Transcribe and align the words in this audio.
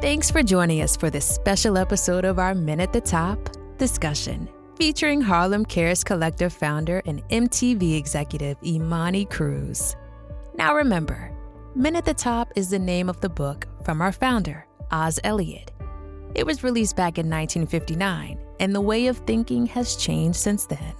Thanks 0.00 0.30
for 0.30 0.44
joining 0.44 0.82
us 0.82 0.96
for 0.96 1.10
this 1.10 1.26
special 1.26 1.76
episode 1.76 2.24
of 2.24 2.38
our 2.38 2.54
Men 2.54 2.78
at 2.78 2.92
the 2.92 3.00
Top 3.00 3.36
discussion 3.78 4.48
featuring 4.76 5.20
Harlem 5.20 5.64
Cares 5.64 6.04
Collective 6.04 6.52
founder 6.52 7.02
and 7.04 7.28
MTV 7.30 7.98
executive 7.98 8.56
Imani 8.64 9.24
Cruz. 9.24 9.96
Now 10.54 10.76
remember, 10.76 11.32
Men 11.74 11.96
at 11.96 12.04
the 12.04 12.14
Top 12.14 12.52
is 12.54 12.70
the 12.70 12.78
name 12.78 13.08
of 13.08 13.20
the 13.20 13.28
book 13.28 13.66
from 13.84 14.00
our 14.00 14.12
founder, 14.12 14.68
Oz 14.92 15.18
Elliott. 15.24 15.72
It 16.36 16.46
was 16.46 16.62
released 16.62 16.94
back 16.94 17.18
in 17.18 17.28
1959, 17.28 18.38
and 18.60 18.72
the 18.72 18.80
way 18.80 19.08
of 19.08 19.16
thinking 19.18 19.66
has 19.66 19.96
changed 19.96 20.38
since 20.38 20.64
then. 20.64 20.94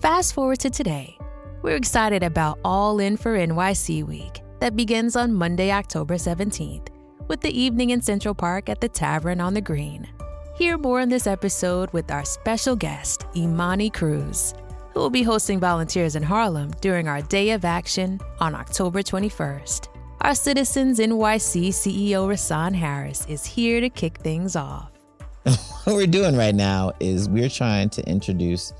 Fast 0.00 0.32
forward 0.34 0.60
to 0.60 0.70
today, 0.70 1.18
we're 1.62 1.74
excited 1.74 2.22
about 2.22 2.60
All 2.64 3.00
In 3.00 3.16
for 3.16 3.36
NYC 3.36 4.06
Week 4.06 4.42
that 4.60 4.76
begins 4.76 5.16
on 5.16 5.34
Monday, 5.34 5.72
October 5.72 6.14
17th, 6.14 6.86
with 7.28 7.42
the 7.42 7.58
evening 7.60 7.90
in 7.90 8.00
Central 8.00 8.34
Park 8.34 8.68
at 8.68 8.80
the 8.80 8.88
Tavern 8.88 9.40
on 9.40 9.54
the 9.54 9.60
Green. 9.60 10.08
Hear 10.56 10.78
more 10.78 11.00
in 11.00 11.08
this 11.08 11.26
episode 11.26 11.92
with 11.92 12.10
our 12.10 12.24
special 12.24 12.74
guest, 12.74 13.26
Imani 13.36 13.90
Cruz, 13.90 14.54
who 14.92 15.00
will 15.00 15.10
be 15.10 15.22
hosting 15.22 15.60
volunteers 15.60 16.16
in 16.16 16.22
Harlem 16.22 16.70
during 16.80 17.06
our 17.06 17.22
Day 17.22 17.50
of 17.50 17.64
Action 17.64 18.18
on 18.40 18.54
October 18.54 19.02
21st. 19.02 19.88
Our 20.22 20.34
Citizens 20.34 20.98
NYC 20.98 21.68
CEO 21.68 22.26
Rasan 22.26 22.74
Harris 22.74 23.24
is 23.26 23.44
here 23.44 23.80
to 23.80 23.88
kick 23.88 24.18
things 24.18 24.56
off. 24.56 24.90
what 25.42 25.94
we're 25.94 26.06
doing 26.06 26.36
right 26.36 26.54
now 26.54 26.92
is 26.98 27.28
we're 27.28 27.48
trying 27.48 27.90
to 27.90 28.02
introduce 28.08 28.72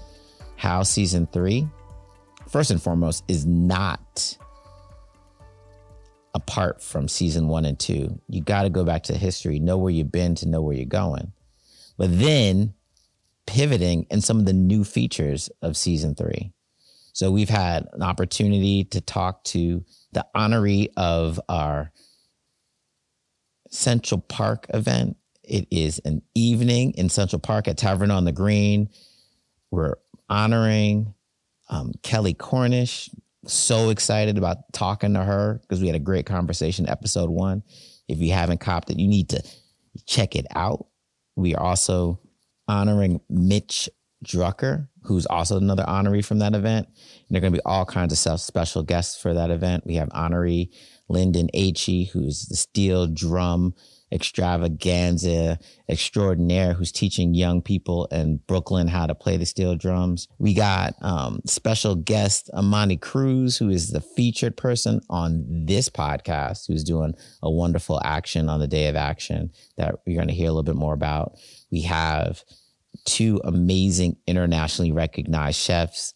how 0.56 0.82
season 0.82 1.28
three, 1.32 1.68
first 2.48 2.72
and 2.72 2.82
foremost, 2.82 3.22
is 3.28 3.46
not 3.46 4.36
apart 6.34 6.82
from 6.82 7.08
season 7.08 7.48
one 7.48 7.64
and 7.64 7.78
two. 7.78 8.20
You 8.28 8.42
got 8.42 8.62
to 8.62 8.70
go 8.70 8.84
back 8.84 9.04
to 9.04 9.16
history, 9.16 9.58
know 9.58 9.78
where 9.78 9.90
you've 9.90 10.12
been 10.12 10.34
to 10.36 10.48
know 10.48 10.62
where 10.62 10.74
you're 10.74 10.86
going 10.86 11.32
but 11.98 12.16
then 12.16 12.72
pivoting 13.46 14.06
in 14.08 14.22
some 14.22 14.38
of 14.38 14.46
the 14.46 14.52
new 14.54 14.84
features 14.84 15.50
of 15.60 15.76
season 15.76 16.14
three. 16.14 16.52
So 17.12 17.30
we've 17.30 17.48
had 17.48 17.86
an 17.92 18.02
opportunity 18.02 18.84
to 18.84 19.00
talk 19.00 19.42
to 19.44 19.84
the 20.12 20.24
honoree 20.34 20.88
of 20.96 21.40
our 21.48 21.90
Central 23.70 24.20
Park 24.20 24.66
event. 24.72 25.16
It 25.42 25.66
is 25.70 26.00
an 26.04 26.22
evening 26.34 26.92
in 26.92 27.08
Central 27.08 27.40
Park 27.40 27.66
at 27.66 27.76
Tavern 27.76 28.10
on 28.10 28.24
the 28.24 28.32
Green. 28.32 28.88
We're 29.70 29.96
honoring 30.30 31.14
um, 31.68 31.92
Kelly 32.02 32.34
Cornish. 32.34 33.10
So 33.46 33.90
excited 33.90 34.36
about 34.36 34.72
talking 34.72 35.14
to 35.14 35.22
her 35.22 35.60
because 35.62 35.80
we 35.80 35.86
had 35.86 35.96
a 35.96 36.00
great 36.00 36.26
conversation, 36.26 36.88
episode 36.88 37.30
one. 37.30 37.62
If 38.08 38.18
you 38.18 38.32
haven't 38.32 38.60
copped 38.60 38.90
it, 38.90 38.98
you 38.98 39.08
need 39.08 39.28
to 39.30 39.42
check 40.06 40.34
it 40.34 40.46
out. 40.54 40.86
We 41.36 41.54
are 41.54 41.62
also 41.62 42.20
honoring 42.66 43.20
Mitch 43.30 43.88
Drucker, 44.24 44.88
who's 45.02 45.26
also 45.26 45.56
another 45.56 45.84
honoree 45.84 46.24
from 46.24 46.40
that 46.40 46.54
event. 46.54 46.88
And 46.88 46.96
there 47.30 47.38
are 47.38 47.42
going 47.42 47.52
to 47.52 47.58
be 47.58 47.64
all 47.64 47.86
kinds 47.86 48.26
of 48.26 48.40
special 48.40 48.82
guests 48.82 49.20
for 49.20 49.32
that 49.34 49.50
event. 49.50 49.86
We 49.86 49.94
have 49.94 50.08
honoree 50.08 50.70
Lyndon 51.08 51.48
H.E., 51.54 52.06
who's 52.06 52.46
the 52.46 52.56
steel 52.56 53.06
drum 53.06 53.74
extravaganza 54.10 55.58
extraordinaire 55.88 56.72
who's 56.72 56.92
teaching 56.92 57.34
young 57.34 57.60
people 57.60 58.06
in 58.06 58.38
Brooklyn 58.46 58.88
how 58.88 59.06
to 59.06 59.14
play 59.14 59.36
the 59.36 59.46
steel 59.46 59.74
drums. 59.74 60.28
We 60.38 60.54
got 60.54 60.94
um, 61.02 61.40
special 61.46 61.94
guest 61.94 62.50
Imani 62.56 62.96
Cruz, 62.96 63.58
who 63.58 63.68
is 63.68 63.90
the 63.90 64.00
featured 64.00 64.56
person 64.56 65.00
on 65.10 65.44
this 65.48 65.88
podcast, 65.88 66.66
who's 66.66 66.84
doing 66.84 67.14
a 67.42 67.50
wonderful 67.50 68.00
action 68.04 68.48
on 68.48 68.60
the 68.60 68.68
day 68.68 68.88
of 68.88 68.96
action 68.96 69.50
that 69.76 69.96
we're 70.06 70.16
going 70.16 70.28
to 70.28 70.34
hear 70.34 70.48
a 70.48 70.52
little 70.52 70.62
bit 70.62 70.76
more 70.76 70.94
about. 70.94 71.38
We 71.70 71.82
have 71.82 72.42
two 73.04 73.40
amazing 73.44 74.16
internationally 74.26 74.92
recognized 74.92 75.58
chefs. 75.58 76.14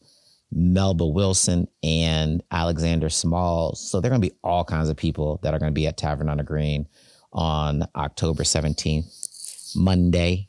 Melba 0.55 1.07
Wilson 1.07 1.67
and 1.83 2.43
Alexander 2.51 3.09
Smalls. 3.09 3.91
So 3.91 4.01
they're 4.01 4.11
going 4.11 4.21
to 4.21 4.29
be 4.29 4.37
all 4.45 4.65
kinds 4.65 4.91
of 4.91 4.99
people 4.99 5.41
that 5.43 5.55
are 5.55 5.59
going 5.59 5.73
to 5.73 5.75
be 5.75 5.87
at 5.87 5.97
Tavern 5.97 6.29
on 6.29 6.37
the 6.37 6.43
Green 6.43 6.87
on 7.33 7.87
October 7.95 8.43
17th, 8.43 9.77
Monday. 9.77 10.49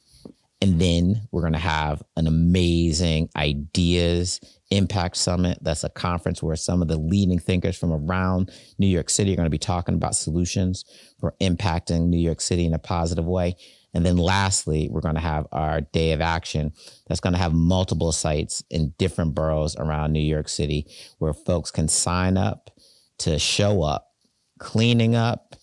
And 0.62 0.80
then 0.80 1.28
we're 1.32 1.42
going 1.42 1.54
to 1.54 1.60
have 1.60 2.02
an 2.16 2.26
amazing 2.26 3.30
ideas 3.36 4.40
impact 4.70 5.18
summit. 5.18 5.60
That's 5.62 5.84
a 5.84 5.90
conference 5.90 6.42
where 6.42 6.56
some 6.56 6.82
of 6.82 6.88
the 6.88 6.98
leading 6.98 7.40
thinkers 7.40 7.78
from 7.78 7.92
around 7.92 8.52
New 8.80 8.88
York 8.88 9.10
City 9.10 9.34
are 9.34 9.36
going 9.36 9.46
to 9.46 9.50
be 9.50 9.58
talking 9.58 9.96
about 9.96 10.16
solutions 10.16 10.86
for 11.20 11.36
impacting 11.42 12.08
New 12.08 12.18
York 12.18 12.42
City 12.42 12.66
in 12.66 12.74
a 12.74 12.80
positive 12.80 13.26
way. 13.26 13.56
And 13.94 14.06
then 14.06 14.18
lastly, 14.18 14.90
we're 14.90 15.02
going 15.02 15.16
to 15.16 15.22
have 15.22 15.46
our 15.52 15.82
day 15.82 16.14
of 16.14 16.22
action 16.22 16.74
that's 17.08 17.20
going 17.20 17.34
to 17.34 17.40
have 17.40 17.54
multiple 17.54 18.12
sites 18.12 18.64
in 18.70 18.94
different 18.98 19.36
boroughs 19.36 19.76
around 19.76 20.14
New 20.14 20.20
York 20.20 20.50
City 20.50 20.88
where 21.20 21.34
folks 21.34 21.70
can 21.70 21.88
sign 21.88 22.38
up 22.38 22.72
to 23.20 23.38
show 23.38 23.84
up, 23.84 24.12
cleaning 24.60 25.16
up, 25.16 25.56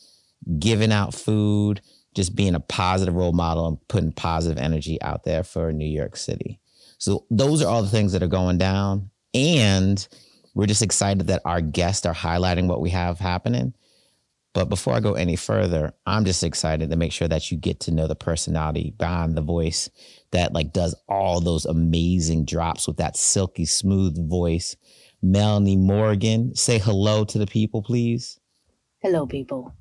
giving 0.59 0.93
out 0.93 1.15
food, 1.15 1.81
just 2.15 2.34
being 2.34 2.55
a 2.55 2.61
positive 2.61 3.15
role 3.15 3.33
model 3.33 3.67
and 3.67 3.89
putting 3.89 4.12
positive 4.12 4.59
energy 4.59 5.01
out 5.03 5.25
there 5.25 5.45
for 5.45 5.73
New 5.73 5.87
York 5.87 6.17
City. 6.17 6.61
So 6.99 7.27
those 7.31 7.62
are 7.62 7.69
all 7.69 7.83
the 7.83 7.89
things 7.89 8.12
that 8.12 8.23
are 8.23 8.28
going 8.28 8.59
down. 8.59 9.11
And 9.33 10.06
we're 10.55 10.67
just 10.67 10.83
excited 10.83 11.28
that 11.28 11.43
our 11.45 11.61
guests 11.61 12.05
are 12.05 12.15
highlighting 12.15 12.67
what 12.67 12.81
we 12.81 12.91
have 12.91 13.19
happening. 13.19 13.75
But 14.53 14.69
before 14.69 14.95
I 14.95 15.01
go 15.01 15.15
any 15.15 15.37
further, 15.37 15.93
I'm 16.06 16.25
just 16.25 16.43
excited 16.43 16.91
to 16.91 16.97
make 16.97 17.12
sure 17.12 17.28
that 17.28 17.51
you 17.51 17.57
get 17.57 17.78
to 17.81 17.93
know 17.93 18.09
the 18.09 18.17
personality 18.17 18.93
behind 18.99 19.37
the 19.37 19.43
voice 19.43 19.89
that 20.33 20.53
like 20.53 20.72
does 20.72 20.95
all 21.09 21.41
those 21.41 21.67
amazing 21.67 22.47
drops 22.47 22.89
with 22.89 22.97
that 22.97 23.17
silky 23.17 23.65
smooth 23.65 24.28
voice. 24.28 24.75
Melanie 25.22 25.77
Morgan, 25.77 26.55
say 26.57 26.78
hello 26.78 27.25
to 27.27 27.39
the 27.39 27.47
people, 27.47 27.83
please. 27.83 28.41
Hello, 28.99 29.25
people. 29.25 29.72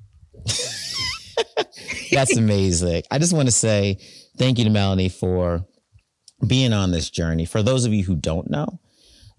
That's 2.12 2.36
amazing. 2.36 3.02
I 3.10 3.18
just 3.18 3.32
want 3.32 3.48
to 3.48 3.52
say 3.52 3.98
thank 4.38 4.58
you 4.58 4.64
to 4.64 4.70
Melanie 4.70 5.08
for 5.08 5.66
being 6.46 6.72
on 6.72 6.90
this 6.90 7.10
journey. 7.10 7.44
For 7.44 7.62
those 7.62 7.84
of 7.84 7.92
you 7.92 8.04
who 8.04 8.16
don't 8.16 8.50
know, 8.50 8.80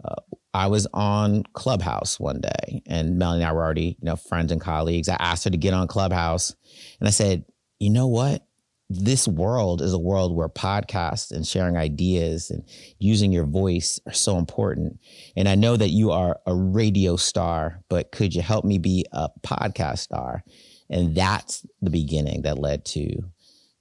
uh, 0.04 0.16
I 0.54 0.68
was 0.68 0.88
on 0.94 1.44
Clubhouse 1.54 2.20
one 2.20 2.42
day, 2.42 2.82
and 2.88 3.18
Melanie 3.18 3.44
and 3.44 3.50
I 3.50 3.54
were 3.54 3.64
already, 3.64 3.98
you 4.02 4.06
know, 4.06 4.16
friends 4.16 4.52
and 4.52 4.62
colleagues. 4.62 5.10
I 5.10 5.16
asked 5.20 5.46
her 5.46 5.50
to 5.50 5.58
get 5.58 5.74
on 5.74 5.88
Clubhouse, 5.88 6.56
and 7.00 7.08
I 7.08 7.12
said, 7.12 7.46
"You 7.80 7.90
know 7.90 8.08
what? 8.08 8.46
This 8.90 9.28
world 9.28 9.82
is 9.82 9.94
a 9.94 10.00
world 10.00 10.36
where 10.36 10.50
podcasts 10.50 11.32
and 11.32 11.48
sharing 11.48 11.78
ideas 11.78 12.52
and 12.52 12.64
using 13.00 13.32
your 13.32 13.46
voice 13.46 14.02
are 14.06 14.14
so 14.14 14.38
important. 14.38 15.00
And 15.38 15.48
I 15.48 15.56
know 15.56 15.78
that 15.78 15.90
you 15.92 16.12
are 16.12 16.42
a 16.46 16.54
radio 16.54 17.16
star, 17.16 17.82
but 17.90 18.12
could 18.12 18.36
you 18.36 18.42
help 18.42 18.66
me 18.66 18.78
be 18.80 19.06
a 19.14 19.30
podcast 19.44 20.00
star?" 20.00 20.44
And 20.92 21.16
that's 21.16 21.66
the 21.82 21.90
beginning 21.90 22.42
that 22.44 22.60
led 22.60 22.86
to 22.86 23.24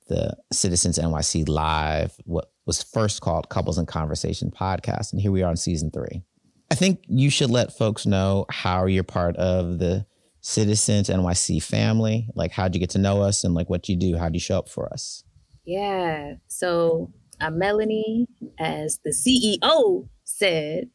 the 0.09 0.37
Citizens 0.53 0.99
NYC 0.99 1.49
Live, 1.49 2.17
what 2.25 2.53
was 2.67 2.83
first 2.83 3.21
called 3.21 3.49
Couples 3.49 3.79
and 3.79 3.87
Conversation 3.87 4.51
podcast. 4.51 5.13
And 5.13 5.21
here 5.21 5.33
we 5.33 5.43
are 5.43 5.51
in 5.51 5.57
season 5.57 5.91
three. 5.91 6.23
I 6.71 6.77
think 6.77 7.05
you 7.09 7.31
should 7.31 7.51
let 7.51 7.77
folks 7.77 8.07
know 8.07 8.47
how 8.49 8.87
you're 8.87 9.03
part 9.03 9.37
of 9.37 9.79
the 9.81 10.07
Citizens 10.41 11.09
NYC 11.09 11.63
family. 11.63 12.29
Like, 12.35 12.53
how'd 12.53 12.75
you 12.75 12.81
get 12.81 12.91
to 12.91 12.99
know 12.99 13.23
us 13.23 13.45
and 13.45 13.55
like 13.55 13.69
what 13.69 13.89
you 13.89 13.97
do? 13.97 14.17
How'd 14.17 14.35
you 14.35 14.41
show 14.41 14.59
up 14.59 14.69
for 14.69 14.93
us? 14.93 15.25
Yeah. 15.65 16.35
So 16.47 17.13
I'm 17.41 17.59
Melanie, 17.59 18.27
as 18.59 19.01
the 19.05 19.11
CEO 19.11 20.09
said, 20.25 20.91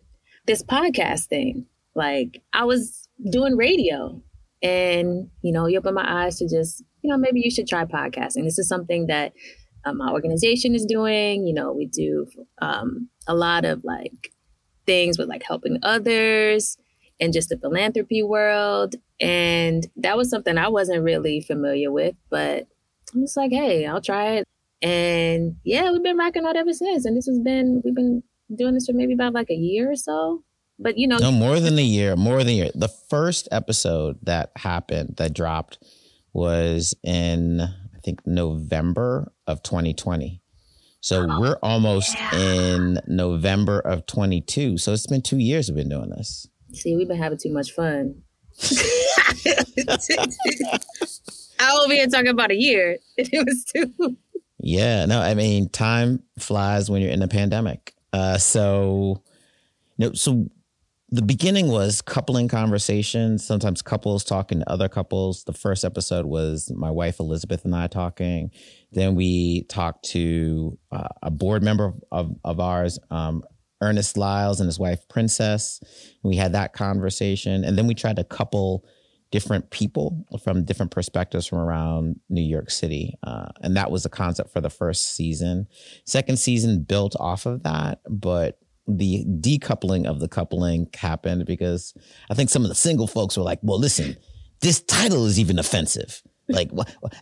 this 0.45 0.63
podcast 0.63 1.25
thing. 1.25 1.65
Like, 1.93 2.41
I 2.53 2.63
was 2.65 3.07
doing 3.29 3.55
radio 3.55 4.21
and, 4.61 5.29
you 5.41 5.51
know, 5.51 5.67
you 5.67 5.77
open 5.77 5.93
my 5.93 6.25
eyes 6.25 6.37
to 6.39 6.47
just, 6.47 6.83
you 7.01 7.09
know, 7.09 7.17
maybe 7.17 7.41
you 7.43 7.51
should 7.51 7.67
try 7.67 7.85
podcasting. 7.85 8.43
This 8.43 8.59
is 8.59 8.67
something 8.67 9.07
that 9.07 9.33
um, 9.85 9.97
my 9.97 10.11
organization 10.11 10.73
is 10.73 10.85
doing. 10.85 11.45
You 11.45 11.53
know, 11.53 11.71
we 11.71 11.85
do 11.85 12.25
um, 12.61 13.09
a 13.27 13.35
lot 13.35 13.65
of 13.65 13.83
like 13.83 14.31
things 14.85 15.17
with 15.17 15.29
like 15.29 15.43
helping 15.43 15.77
others 15.83 16.77
and 17.19 17.33
just 17.33 17.49
the 17.49 17.57
philanthropy 17.57 18.23
world. 18.23 18.95
And 19.21 19.87
that 19.97 20.17
was 20.17 20.29
something 20.29 20.57
I 20.57 20.67
wasn't 20.67 21.03
really 21.03 21.41
familiar 21.41 21.91
with, 21.91 22.15
but 22.29 22.67
I'm 23.13 23.21
just 23.21 23.37
like, 23.37 23.51
hey, 23.51 23.85
I'll 23.85 24.01
try 24.01 24.37
it. 24.37 24.45
And 24.81 25.55
yeah, 25.63 25.91
we've 25.91 26.03
been 26.03 26.17
rocking 26.17 26.45
out 26.45 26.57
ever 26.57 26.73
since. 26.73 27.05
And 27.05 27.15
this 27.15 27.27
has 27.27 27.39
been, 27.39 27.81
we've 27.83 27.95
been 27.95 28.23
doing 28.53 28.73
this 28.73 28.87
for 28.87 28.93
maybe 28.93 29.13
about 29.13 29.33
like 29.33 29.49
a 29.49 29.55
year 29.55 29.91
or 29.91 29.95
so 29.95 30.43
but 30.79 30.97
you 30.97 31.07
know 31.07 31.17
no 31.17 31.31
more 31.31 31.59
than 31.59 31.77
a 31.79 31.83
year 31.83 32.15
more 32.15 32.39
than 32.39 32.49
a 32.49 32.51
year 32.51 32.71
the 32.75 32.87
first 32.87 33.47
episode 33.51 34.17
that 34.23 34.51
happened 34.55 35.15
that 35.17 35.33
dropped 35.33 35.77
was 36.33 36.93
in 37.03 37.61
i 37.61 37.99
think 38.03 38.25
november 38.25 39.31
of 39.47 39.61
2020 39.63 40.41
so 41.01 41.27
oh, 41.29 41.39
we're 41.39 41.59
almost 41.61 42.15
yeah. 42.15 42.35
in 42.35 42.99
november 43.07 43.79
of 43.79 44.05
22 44.05 44.77
so 44.77 44.91
it's 44.93 45.07
been 45.07 45.21
two 45.21 45.37
years 45.37 45.69
we've 45.69 45.77
been 45.77 45.89
doing 45.89 46.09
this 46.09 46.47
see 46.73 46.95
we've 46.95 47.07
been 47.07 47.17
having 47.17 47.37
too 47.37 47.53
much 47.53 47.71
fun 47.71 48.21
I 51.59 51.81
over 51.83 51.93
here 51.93 52.07
talking 52.07 52.27
about 52.27 52.51
a 52.51 52.55
year. 52.55 52.97
It 53.17 53.45
was 53.45 53.65
two. 53.65 54.17
Yeah, 54.59 55.05
no, 55.05 55.21
I 55.21 55.33
mean, 55.35 55.69
time 55.69 56.23
flies 56.39 56.89
when 56.89 57.01
you're 57.01 57.11
in 57.11 57.21
a 57.21 57.27
pandemic. 57.27 57.93
Uh, 58.11 58.37
so, 58.37 59.21
no, 59.97 60.13
so 60.13 60.49
the 61.15 61.21
beginning 61.21 61.69
was 61.69 62.01
coupling 62.01 62.49
conversations, 62.49 63.45
sometimes 63.45 63.81
couples 63.81 64.25
talking 64.25 64.59
to 64.59 64.69
other 64.69 64.89
couples. 64.89 65.45
The 65.45 65.53
first 65.53 65.85
episode 65.85 66.25
was 66.25 66.69
my 66.75 66.91
wife 66.91 67.19
Elizabeth 67.21 67.63
and 67.63 67.73
I 67.73 67.87
talking. 67.87 68.51
Then 68.91 69.15
we 69.15 69.63
talked 69.63 70.03
to 70.09 70.77
uh, 70.91 71.07
a 71.23 71.31
board 71.31 71.63
member 71.63 71.93
of, 72.11 72.35
of 72.43 72.59
ours, 72.59 72.99
um, 73.11 73.43
Ernest 73.81 74.17
Lyles, 74.17 74.59
and 74.59 74.67
his 74.67 74.77
wife 74.77 75.07
Princess. 75.07 75.79
We 76.21 76.35
had 76.35 76.51
that 76.51 76.73
conversation. 76.73 77.63
And 77.63 77.77
then 77.77 77.87
we 77.87 77.95
tried 77.95 78.17
to 78.17 78.25
couple 78.25 78.85
different 79.31 79.69
people 79.69 80.25
from 80.43 80.65
different 80.65 80.91
perspectives 80.91 81.45
from 81.47 81.59
around 81.59 82.19
New 82.29 82.41
York 82.41 82.69
City. 82.69 83.15
Uh, 83.23 83.49
and 83.61 83.77
that 83.77 83.89
was 83.89 84.03
the 84.03 84.09
concept 84.09 84.51
for 84.51 84.59
the 84.59 84.69
first 84.69 85.15
season. 85.15 85.67
Second 86.05 86.39
season 86.39 86.83
built 86.83 87.15
off 87.19 87.45
of 87.45 87.63
that, 87.63 88.01
but 88.09 88.59
the 88.87 89.25
decoupling 89.25 90.05
of 90.05 90.19
the 90.19 90.27
coupling 90.27 90.87
happened 90.95 91.45
because 91.45 91.93
I 92.29 92.33
think 92.33 92.49
some 92.49 92.63
of 92.63 92.69
the 92.69 92.75
single 92.75 93.07
folks 93.07 93.37
were 93.37 93.43
like, 93.43 93.59
well, 93.61 93.79
listen, 93.79 94.15
this 94.61 94.81
title 94.81 95.25
is 95.25 95.39
even 95.39 95.59
offensive. 95.59 96.21
Like, 96.47 96.69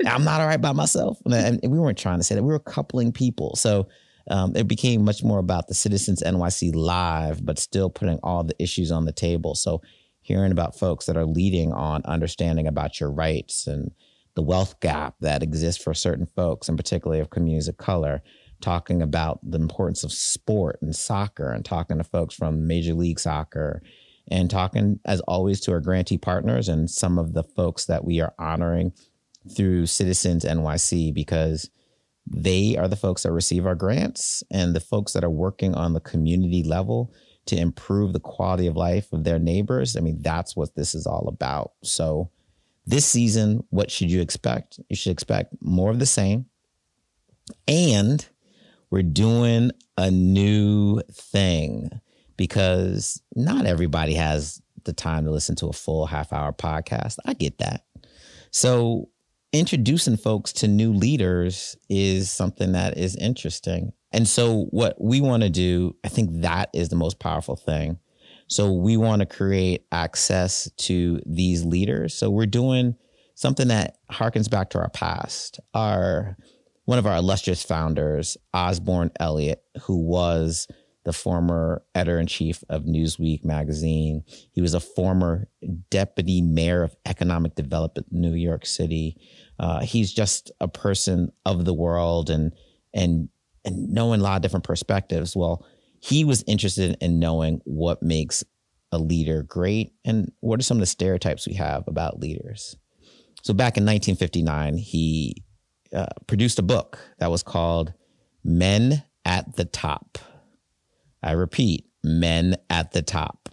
I'm 0.05 0.23
not 0.23 0.41
all 0.41 0.47
right 0.47 0.59
by 0.59 0.73
myself. 0.73 1.17
And 1.25 1.59
we 1.63 1.79
weren't 1.79 1.97
trying 1.97 2.19
to 2.19 2.23
say 2.23 2.35
that. 2.35 2.43
We 2.43 2.51
were 2.51 2.59
coupling 2.59 3.13
people. 3.13 3.55
So 3.55 3.87
um, 4.29 4.55
it 4.55 4.67
became 4.67 5.03
much 5.03 5.23
more 5.23 5.39
about 5.39 5.67
the 5.67 5.73
Citizens 5.73 6.21
NYC 6.21 6.75
live, 6.75 7.45
but 7.45 7.59
still 7.59 7.89
putting 7.89 8.19
all 8.23 8.43
the 8.43 8.61
issues 8.61 8.91
on 8.91 9.05
the 9.05 9.11
table. 9.11 9.55
So 9.55 9.81
hearing 10.21 10.51
about 10.51 10.77
folks 10.77 11.05
that 11.05 11.17
are 11.17 11.25
leading 11.25 11.71
on 11.73 12.01
understanding 12.05 12.67
about 12.67 12.99
your 12.99 13.11
rights 13.11 13.67
and 13.67 13.91
the 14.35 14.41
wealth 14.41 14.79
gap 14.79 15.15
that 15.19 15.43
exists 15.43 15.81
for 15.83 15.93
certain 15.93 16.25
folks, 16.25 16.67
and 16.67 16.77
particularly 16.77 17.19
of 17.19 17.29
communities 17.29 17.67
of 17.67 17.77
color, 17.77 18.23
talking 18.63 19.01
about 19.01 19.39
the 19.43 19.59
importance 19.59 20.03
of 20.03 20.11
sport 20.11 20.79
and 20.81 20.95
soccer, 20.95 21.51
and 21.51 21.63
talking 21.63 21.97
to 21.97 22.03
folks 22.03 22.33
from 22.33 22.65
Major 22.65 22.93
League 22.93 23.19
Soccer, 23.19 23.83
and 24.29 24.49
talking, 24.49 24.99
as 25.05 25.19
always, 25.21 25.59
to 25.61 25.73
our 25.73 25.81
grantee 25.81 26.17
partners 26.17 26.69
and 26.69 26.89
some 26.89 27.19
of 27.19 27.33
the 27.33 27.43
folks 27.43 27.85
that 27.85 28.05
we 28.05 28.21
are 28.21 28.33
honoring 28.39 28.93
through 29.55 29.85
Citizens 29.85 30.45
NYC 30.45 31.13
because 31.13 31.69
they 32.25 32.77
are 32.77 32.87
the 32.87 32.95
folks 32.95 33.23
that 33.23 33.33
receive 33.33 33.65
our 33.65 33.75
grants 33.75 34.43
and 34.49 34.73
the 34.73 34.79
folks 34.79 35.11
that 35.13 35.25
are 35.25 35.29
working 35.29 35.75
on 35.75 35.93
the 35.93 35.99
community 35.99 36.63
level 36.63 37.13
to 37.47 37.57
improve 37.57 38.13
the 38.13 38.19
quality 38.21 38.67
of 38.67 38.77
life 38.77 39.11
of 39.11 39.25
their 39.25 39.39
neighbors. 39.39 39.97
I 39.97 39.99
mean, 39.99 40.21
that's 40.21 40.55
what 40.55 40.75
this 40.75 40.95
is 40.95 41.05
all 41.05 41.27
about. 41.27 41.73
So, 41.83 42.29
this 42.85 43.05
season, 43.05 43.65
what 43.69 43.91
should 43.91 44.11
you 44.11 44.21
expect? 44.21 44.79
You 44.89 44.95
should 44.95 45.11
expect 45.11 45.55
more 45.61 45.89
of 45.89 45.99
the 45.99 46.05
same. 46.05 46.45
And 47.67 48.25
we're 48.93 49.01
doing 49.01 49.71
a 49.97 50.11
new 50.11 51.01
thing 51.11 51.89
because 52.37 53.19
not 53.35 53.65
everybody 53.65 54.13
has 54.13 54.61
the 54.83 54.93
time 54.93 55.25
to 55.25 55.31
listen 55.31 55.55
to 55.55 55.65
a 55.65 55.73
full 55.73 56.05
half 56.05 56.31
hour 56.31 56.53
podcast. 56.53 57.17
I 57.25 57.33
get 57.33 57.57
that. 57.57 57.85
So, 58.51 59.09
introducing 59.51 60.15
folks 60.15 60.53
to 60.53 60.67
new 60.67 60.93
leaders 60.93 61.75
is 61.89 62.29
something 62.29 62.73
that 62.73 62.95
is 62.95 63.15
interesting. 63.15 63.93
And 64.11 64.27
so, 64.27 64.65
what 64.65 65.01
we 65.01 65.21
want 65.21 65.41
to 65.41 65.49
do, 65.49 65.95
I 66.03 66.09
think 66.09 66.41
that 66.41 66.69
is 66.71 66.89
the 66.89 66.95
most 66.95 67.17
powerful 67.17 67.55
thing. 67.55 67.97
So, 68.47 68.71
we 68.71 68.95
want 68.95 69.21
to 69.21 69.25
create 69.25 69.87
access 69.91 70.69
to 70.77 71.19
these 71.25 71.65
leaders. 71.65 72.13
So, 72.13 72.29
we're 72.29 72.45
doing 72.45 72.93
something 73.33 73.69
that 73.69 73.97
harkens 74.11 74.51
back 74.51 74.69
to 74.69 74.77
our 74.77 74.89
past. 74.89 75.59
Our 75.73 76.37
one 76.85 76.99
of 76.99 77.05
our 77.05 77.17
illustrious 77.17 77.63
founders, 77.63 78.37
Osborne 78.53 79.11
Elliott, 79.19 79.63
who 79.83 79.97
was 79.97 80.67
the 81.05 81.13
former 81.13 81.83
editor 81.95 82.19
in 82.19 82.27
chief 82.27 82.63
of 82.69 82.83
Newsweek 82.83 83.43
magazine. 83.43 84.23
He 84.51 84.61
was 84.61 84.73
a 84.73 84.79
former 84.79 85.47
deputy 85.89 86.41
mayor 86.41 86.83
of 86.83 86.95
economic 87.05 87.55
development 87.55 88.07
in 88.11 88.21
New 88.21 88.35
York 88.35 88.65
City. 88.65 89.17
Uh, 89.59 89.81
he's 89.81 90.13
just 90.13 90.51
a 90.61 90.67
person 90.67 91.31
of 91.45 91.65
the 91.65 91.73
world 91.73 92.29
and 92.29 92.53
and 92.93 93.29
and 93.65 93.89
knowing 93.89 94.19
a 94.19 94.23
lot 94.23 94.35
of 94.37 94.41
different 94.41 94.65
perspectives. 94.65 95.35
Well, 95.35 95.65
he 96.01 96.25
was 96.25 96.43
interested 96.47 96.97
in 96.99 97.19
knowing 97.19 97.61
what 97.63 98.03
makes 98.03 98.43
a 98.91 98.97
leader 98.97 99.41
great 99.41 99.93
and 100.05 100.31
what 100.41 100.59
are 100.59 100.63
some 100.63 100.77
of 100.77 100.81
the 100.81 100.85
stereotypes 100.85 101.47
we 101.47 101.53
have 101.53 101.83
about 101.87 102.19
leaders. 102.19 102.75
So 103.41 103.53
back 103.53 103.77
in 103.77 103.83
1959, 103.83 104.77
he 104.77 105.43
uh, 105.93 106.07
produced 106.27 106.59
a 106.59 106.63
book 106.63 106.99
that 107.19 107.31
was 107.31 107.43
called 107.43 107.93
Men 108.43 109.03
at 109.25 109.55
the 109.55 109.65
Top. 109.65 110.17
I 111.21 111.33
repeat, 111.33 111.85
Men 112.03 112.57
at 112.69 112.91
the 112.91 113.01
Top. 113.01 113.49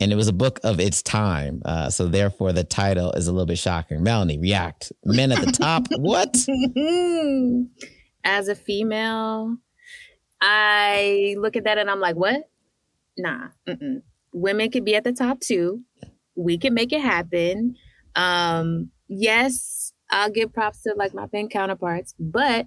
And 0.00 0.12
it 0.12 0.16
was 0.16 0.28
a 0.28 0.32
book 0.32 0.60
of 0.62 0.78
its 0.78 1.02
time. 1.02 1.60
Uh, 1.64 1.90
so 1.90 2.06
therefore, 2.06 2.52
the 2.52 2.62
title 2.62 3.10
is 3.12 3.26
a 3.26 3.32
little 3.32 3.46
bit 3.46 3.58
shocking. 3.58 4.02
Melanie, 4.02 4.38
react. 4.38 4.92
Men 5.04 5.32
at 5.32 5.44
the 5.44 5.50
Top. 5.50 5.86
what? 5.98 6.36
as 8.24 8.46
a 8.48 8.54
female, 8.54 9.56
I 10.40 11.34
look 11.38 11.56
at 11.56 11.64
that 11.64 11.78
and 11.78 11.90
I'm 11.90 12.00
like, 12.00 12.16
what? 12.16 12.48
Nah. 13.16 13.48
Mm-mm. 13.66 14.02
Women 14.32 14.70
can 14.70 14.84
be 14.84 14.94
at 14.94 15.04
the 15.04 15.12
top 15.12 15.40
too. 15.40 15.82
We 16.36 16.58
can 16.58 16.74
make 16.74 16.92
it 16.92 17.00
happen. 17.00 17.74
Um, 18.14 18.90
yes, 19.08 19.92
I'll 20.10 20.30
give 20.30 20.52
props 20.52 20.82
to 20.82 20.94
like 20.96 21.14
my 21.14 21.26
pen 21.26 21.48
counterparts, 21.48 22.14
but 22.18 22.66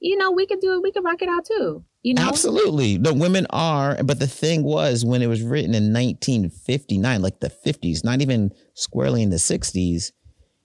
you 0.00 0.16
know, 0.16 0.32
we 0.32 0.46
could 0.46 0.60
do 0.60 0.74
it. 0.74 0.82
We 0.82 0.90
could 0.90 1.04
rock 1.04 1.22
it 1.22 1.28
out 1.28 1.44
too. 1.44 1.84
You 2.02 2.14
know, 2.14 2.22
absolutely. 2.22 2.96
The 2.96 3.14
women 3.14 3.46
are, 3.50 4.02
but 4.02 4.18
the 4.18 4.26
thing 4.26 4.64
was, 4.64 5.04
when 5.04 5.22
it 5.22 5.28
was 5.28 5.42
written 5.42 5.74
in 5.74 5.92
1959, 5.92 7.22
like 7.22 7.38
the 7.38 7.52
50s, 7.64 8.02
not 8.02 8.20
even 8.20 8.52
squarely 8.74 9.22
in 9.22 9.30
the 9.30 9.36
60s, 9.36 10.10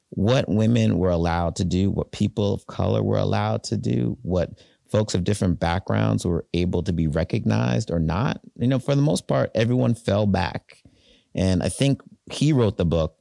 what 0.09 0.50
women 0.50 0.97
were 0.97 1.12
allowed 1.12 1.56
to 1.57 1.65
do, 1.65 1.91
what 1.91 2.12
people 2.12 2.56
of 2.56 2.65
color 2.65 3.03
were 3.03 3.19
allowed 3.19 3.63
to 3.65 3.77
do, 3.77 4.18
what 4.23 4.59
folks 4.89 5.13
of 5.13 5.23
different 5.23 5.59
backgrounds 5.59 6.25
were 6.25 6.45
able 6.56 6.81
to 6.81 6.94
be 6.94 7.07
recognized 7.07 7.91
or 7.91 8.00
not. 8.00 8.41
You 8.56 8.68
know, 8.68 8.80
for 8.80 8.95
the 8.95 9.01
most 9.01 9.27
part, 9.27 9.51
everyone 9.53 9.94
fell 9.94 10.25
back. 10.25 10.81
And 11.35 11.61
I 11.61 11.69
think 11.69 12.02
he 12.31 12.52
wrote 12.52 12.78
the 12.78 12.85
book 12.85 13.17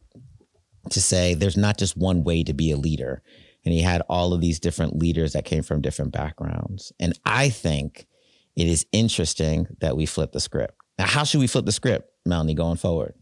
to 0.90 1.00
say 1.00 1.34
there's 1.34 1.56
not 1.56 1.78
just 1.78 1.96
one 1.96 2.24
way 2.24 2.42
to 2.44 2.54
be 2.54 2.70
a 2.70 2.76
leader. 2.76 3.22
And 3.64 3.72
he 3.72 3.82
had 3.82 4.02
all 4.08 4.32
of 4.32 4.40
these 4.40 4.60
different 4.60 4.96
leaders 4.96 5.32
that 5.32 5.44
came 5.44 5.62
from 5.62 5.80
different 5.80 6.12
backgrounds. 6.12 6.92
And 7.00 7.18
I 7.24 7.48
think 7.48 8.06
it 8.54 8.68
is 8.68 8.86
interesting 8.92 9.66
that 9.80 9.96
we 9.96 10.06
flip 10.06 10.32
the 10.32 10.40
script. 10.40 10.74
Now, 10.98 11.06
how 11.06 11.24
should 11.24 11.40
we 11.40 11.46
flip 11.46 11.66
the 11.66 11.72
script, 11.72 12.10
Melanie, 12.24 12.54
going 12.54 12.76
forward? 12.76 13.14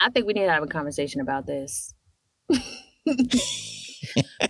I 0.00 0.10
think 0.10 0.26
we 0.26 0.32
need 0.32 0.44
to 0.44 0.52
have 0.52 0.62
a 0.62 0.68
conversation 0.68 1.20
about 1.20 1.46
this. 1.46 1.94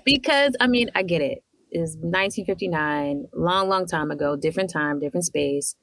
because 0.04 0.56
I 0.60 0.66
mean, 0.66 0.90
I 0.94 1.02
get 1.02 1.22
it. 1.22 1.38
It's 1.70 1.94
1959, 1.96 3.26
long, 3.32 3.68
long 3.68 3.86
time 3.86 4.10
ago, 4.10 4.36
different 4.36 4.70
time, 4.70 4.98
different 4.98 5.24
space. 5.24 5.76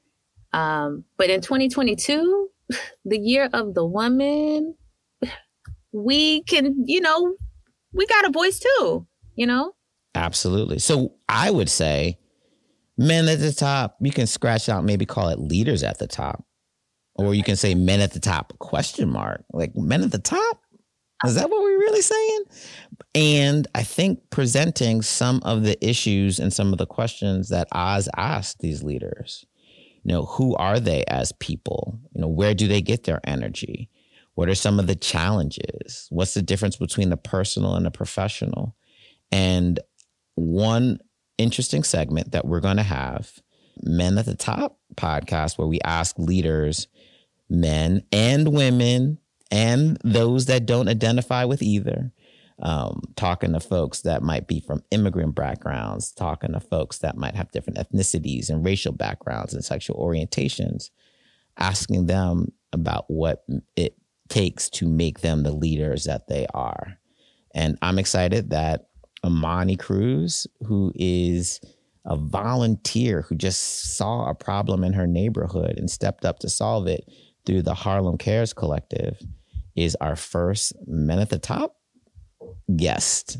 Um, 0.52 1.04
but 1.16 1.30
in 1.30 1.40
2022, 1.40 2.48
the 3.04 3.18
year 3.18 3.48
of 3.52 3.74
the 3.74 3.84
woman, 3.84 4.76
we 5.92 6.42
can, 6.44 6.84
you 6.86 7.00
know, 7.00 7.34
we 7.92 8.06
got 8.06 8.26
a 8.26 8.30
voice 8.30 8.58
too, 8.58 9.06
you 9.34 9.46
know? 9.46 9.72
Absolutely. 10.14 10.78
So 10.78 11.14
I 11.28 11.50
would 11.50 11.68
say 11.68 12.18
men 12.96 13.28
at 13.28 13.40
the 13.40 13.52
top, 13.52 13.96
you 14.00 14.10
can 14.10 14.26
scratch 14.26 14.68
out, 14.68 14.84
maybe 14.84 15.06
call 15.06 15.28
it 15.28 15.38
leaders 15.38 15.82
at 15.82 15.98
the 15.98 16.06
top. 16.06 16.44
Or 17.14 17.34
you 17.34 17.42
can 17.42 17.56
say 17.56 17.74
men 17.74 18.00
at 18.00 18.12
the 18.12 18.20
top 18.20 18.56
question 18.58 19.10
mark. 19.10 19.44
Like 19.52 19.74
men 19.74 20.02
at 20.02 20.12
the 20.12 20.18
top? 20.18 20.60
Is 21.24 21.34
that 21.34 21.50
what 21.50 21.62
we're 21.62 21.78
really 21.78 22.02
saying? 22.02 22.44
And 23.14 23.66
I 23.74 23.82
think 23.82 24.20
presenting 24.30 25.02
some 25.02 25.40
of 25.44 25.64
the 25.64 25.84
issues 25.84 26.38
and 26.38 26.52
some 26.52 26.72
of 26.72 26.78
the 26.78 26.86
questions 26.86 27.48
that 27.48 27.66
Oz 27.72 28.08
asked 28.16 28.60
these 28.60 28.84
leaders. 28.84 29.44
You 30.04 30.12
know, 30.12 30.26
who 30.26 30.54
are 30.56 30.78
they 30.78 31.04
as 31.08 31.32
people? 31.32 31.98
You 32.14 32.20
know, 32.20 32.28
where 32.28 32.54
do 32.54 32.68
they 32.68 32.80
get 32.80 33.02
their 33.02 33.20
energy? 33.24 33.90
What 34.38 34.48
are 34.48 34.54
some 34.54 34.78
of 34.78 34.86
the 34.86 34.94
challenges? 34.94 36.06
What's 36.10 36.34
the 36.34 36.42
difference 36.42 36.76
between 36.76 37.10
the 37.10 37.16
personal 37.16 37.74
and 37.74 37.84
the 37.84 37.90
professional? 37.90 38.76
And 39.32 39.80
one 40.36 41.00
interesting 41.38 41.82
segment 41.82 42.30
that 42.30 42.44
we're 42.46 42.60
going 42.60 42.76
to 42.76 42.84
have 42.84 43.32
Men 43.82 44.16
at 44.16 44.26
the 44.26 44.36
Top 44.36 44.78
podcast, 44.94 45.58
where 45.58 45.66
we 45.66 45.80
ask 45.80 46.16
leaders, 46.20 46.86
men 47.50 48.04
and 48.12 48.52
women, 48.52 49.18
and 49.50 49.98
those 50.04 50.46
that 50.46 50.66
don't 50.66 50.88
identify 50.88 51.44
with 51.44 51.60
either. 51.60 52.12
Um, 52.62 53.02
talking 53.16 53.54
to 53.54 53.60
folks 53.60 54.02
that 54.02 54.22
might 54.22 54.46
be 54.46 54.60
from 54.60 54.84
immigrant 54.92 55.34
backgrounds, 55.34 56.12
talking 56.12 56.52
to 56.52 56.60
folks 56.60 56.98
that 56.98 57.16
might 57.16 57.34
have 57.34 57.50
different 57.50 57.80
ethnicities 57.80 58.50
and 58.50 58.64
racial 58.64 58.92
backgrounds 58.92 59.52
and 59.52 59.64
sexual 59.64 59.96
orientations, 59.96 60.90
asking 61.58 62.06
them 62.06 62.52
about 62.72 63.06
what 63.08 63.44
it 63.74 63.96
takes 64.28 64.68
to 64.70 64.88
make 64.88 65.20
them 65.20 65.42
the 65.42 65.52
leaders 65.52 66.04
that 66.04 66.28
they 66.28 66.46
are. 66.54 66.98
And 67.54 67.78
I'm 67.82 67.98
excited 67.98 68.50
that 68.50 68.88
Imani 69.24 69.76
Cruz, 69.76 70.46
who 70.66 70.92
is 70.94 71.60
a 72.04 72.16
volunteer 72.16 73.22
who 73.22 73.34
just 73.34 73.96
saw 73.96 74.28
a 74.28 74.34
problem 74.34 74.84
in 74.84 74.92
her 74.92 75.06
neighborhood 75.06 75.74
and 75.76 75.90
stepped 75.90 76.24
up 76.24 76.38
to 76.40 76.48
solve 76.48 76.86
it 76.86 77.04
through 77.44 77.62
the 77.62 77.74
Harlem 77.74 78.18
Cares 78.18 78.52
Collective, 78.52 79.18
is 79.76 79.96
our 80.00 80.16
first 80.16 80.72
Men 80.86 81.18
at 81.18 81.30
the 81.30 81.38
Top 81.38 81.76
guest. 82.76 83.38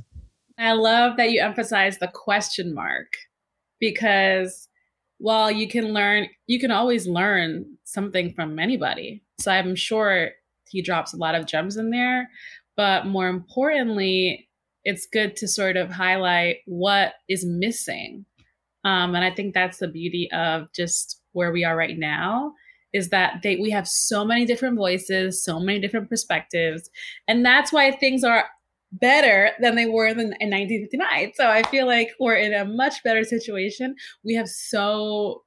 I 0.59 0.73
love 0.73 1.17
that 1.17 1.31
you 1.31 1.41
emphasize 1.41 1.99
the 1.99 2.09
question 2.09 2.75
mark 2.75 3.13
because 3.79 4.69
while 5.19 5.51
you 5.51 5.69
can 5.69 5.93
learn, 5.93 6.29
you 6.47 6.59
can 6.59 6.71
always 6.71 7.07
learn 7.07 7.65
something 7.85 8.33
from 8.35 8.59
anybody. 8.59 9.23
So 9.41 9.53
I'm 9.53 9.77
sure 9.77 10.31
he 10.71 10.83
drops 10.83 11.13
a 11.13 11.17
lot 11.17 11.35
of 11.35 11.47
gems 11.47 11.77
in 11.77 11.91
there. 11.91 12.31
But 12.77 13.07
more 13.07 13.29
importantly, 13.29 14.49
it's 14.85 15.07
good 15.07 15.37
to 15.37 15.49
sort 15.49 15.77
of 15.77 15.91
highlight 15.91 16.59
what 16.67 17.15
is 17.29 17.45
missing. 17.45 18.25
Um, 18.85 19.15
and 19.15 19.25
I 19.25 19.31
think 19.31 19.55
that's 19.55 19.79
the 19.79 19.89
beauty 19.89 20.31
of 20.33 20.73
just 20.73 21.21
where 21.33 21.53
we 21.53 21.65
are 21.65 21.77
right 21.77 21.99
now 21.99 22.53
is 22.93 23.11
that 23.11 23.41
they 23.43 23.57
we 23.57 23.71
have 23.71 23.87
so 23.87 24.25
many 24.25 24.47
different 24.47 24.77
voices, 24.77 25.45
so 25.45 25.61
many 25.61 25.79
different 25.79 26.09
perspectives, 26.09 26.89
and 27.27 27.45
that's 27.45 27.73
why 27.73 27.91
things 27.91 28.25
are 28.25 28.47
better 28.93 29.51
than 29.61 29.75
they 29.75 29.87
were 29.87 30.07
in, 30.07 30.19
in 30.19 30.51
1959. 30.51 31.33
So 31.35 31.49
I 31.49 31.63
feel 31.65 31.87
like 31.87 32.13
we're 32.19 32.37
in 32.37 32.55
a 32.55 32.65
much 32.65 33.03
better 33.05 33.25
situation. 33.25 33.95
We 34.25 34.35
have 34.35 34.49
so 34.49 35.43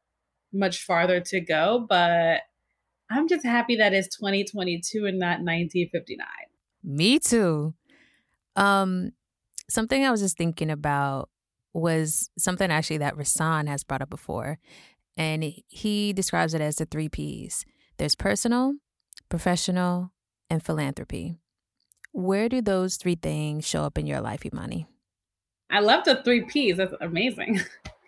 much 0.53 0.83
farther 0.83 1.19
to 1.19 1.39
go, 1.39 1.85
but 1.89 2.41
I'm 3.11 3.27
just 3.27 3.45
happy 3.45 3.75
that 3.75 3.93
it's 3.93 4.15
2022 4.15 5.05
and 5.05 5.19
not 5.19 5.41
1959. 5.41 6.25
Me 6.83 7.19
too. 7.19 7.73
Um, 8.55 9.11
something 9.69 10.05
I 10.05 10.11
was 10.11 10.21
just 10.21 10.37
thinking 10.37 10.71
about 10.71 11.29
was 11.73 12.29
something 12.37 12.71
actually 12.71 12.99
that 12.99 13.15
Rasan 13.15 13.67
has 13.67 13.83
brought 13.83 14.01
up 14.01 14.09
before. 14.09 14.59
And 15.17 15.53
he 15.67 16.13
describes 16.13 16.53
it 16.53 16.61
as 16.61 16.77
the 16.77 16.85
three 16.85 17.09
P's 17.09 17.65
there's 17.97 18.15
personal, 18.15 18.75
professional, 19.29 20.11
and 20.49 20.63
philanthropy. 20.63 21.35
Where 22.13 22.49
do 22.49 22.61
those 22.61 22.95
three 22.95 23.15
things 23.15 23.67
show 23.67 23.83
up 23.83 23.97
in 23.97 24.07
your 24.07 24.21
life, 24.21 24.45
Imani? 24.45 24.87
I 25.69 25.81
love 25.81 26.05
the 26.05 26.21
three 26.23 26.41
P's. 26.41 26.77
That's 26.77 26.93
amazing. 26.99 27.59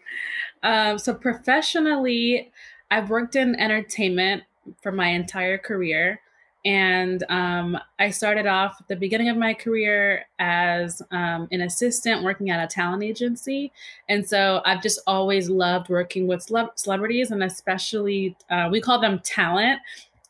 um, 0.64 0.98
so, 0.98 1.14
professionally, 1.14 2.52
I've 2.90 3.10
worked 3.10 3.36
in 3.36 3.56
entertainment 3.56 4.44
for 4.82 4.92
my 4.92 5.08
entire 5.08 5.58
career. 5.58 6.20
And 6.66 7.24
um, 7.30 7.78
I 8.00 8.10
started 8.10 8.48
off 8.48 8.78
at 8.80 8.88
the 8.88 8.96
beginning 8.96 9.28
of 9.28 9.36
my 9.36 9.54
career 9.54 10.26
as 10.40 11.02
um, 11.12 11.48
an 11.52 11.62
assistant 11.62 12.24
working 12.24 12.52
at 12.52 12.64
a 12.64 12.68
talent 12.68 13.04
agency. 13.04 13.72
And 14.08 14.28
so 14.28 14.62
I've 14.66 14.82
just 14.82 15.02
always 15.06 15.50
loved 15.50 15.90
working 15.90 16.26
with 16.26 16.50
celebrities, 16.76 17.32
and 17.32 17.44
especially 17.44 18.38
uh, 18.50 18.70
we 18.72 18.80
call 18.80 19.02
them 19.02 19.20
talent 19.26 19.82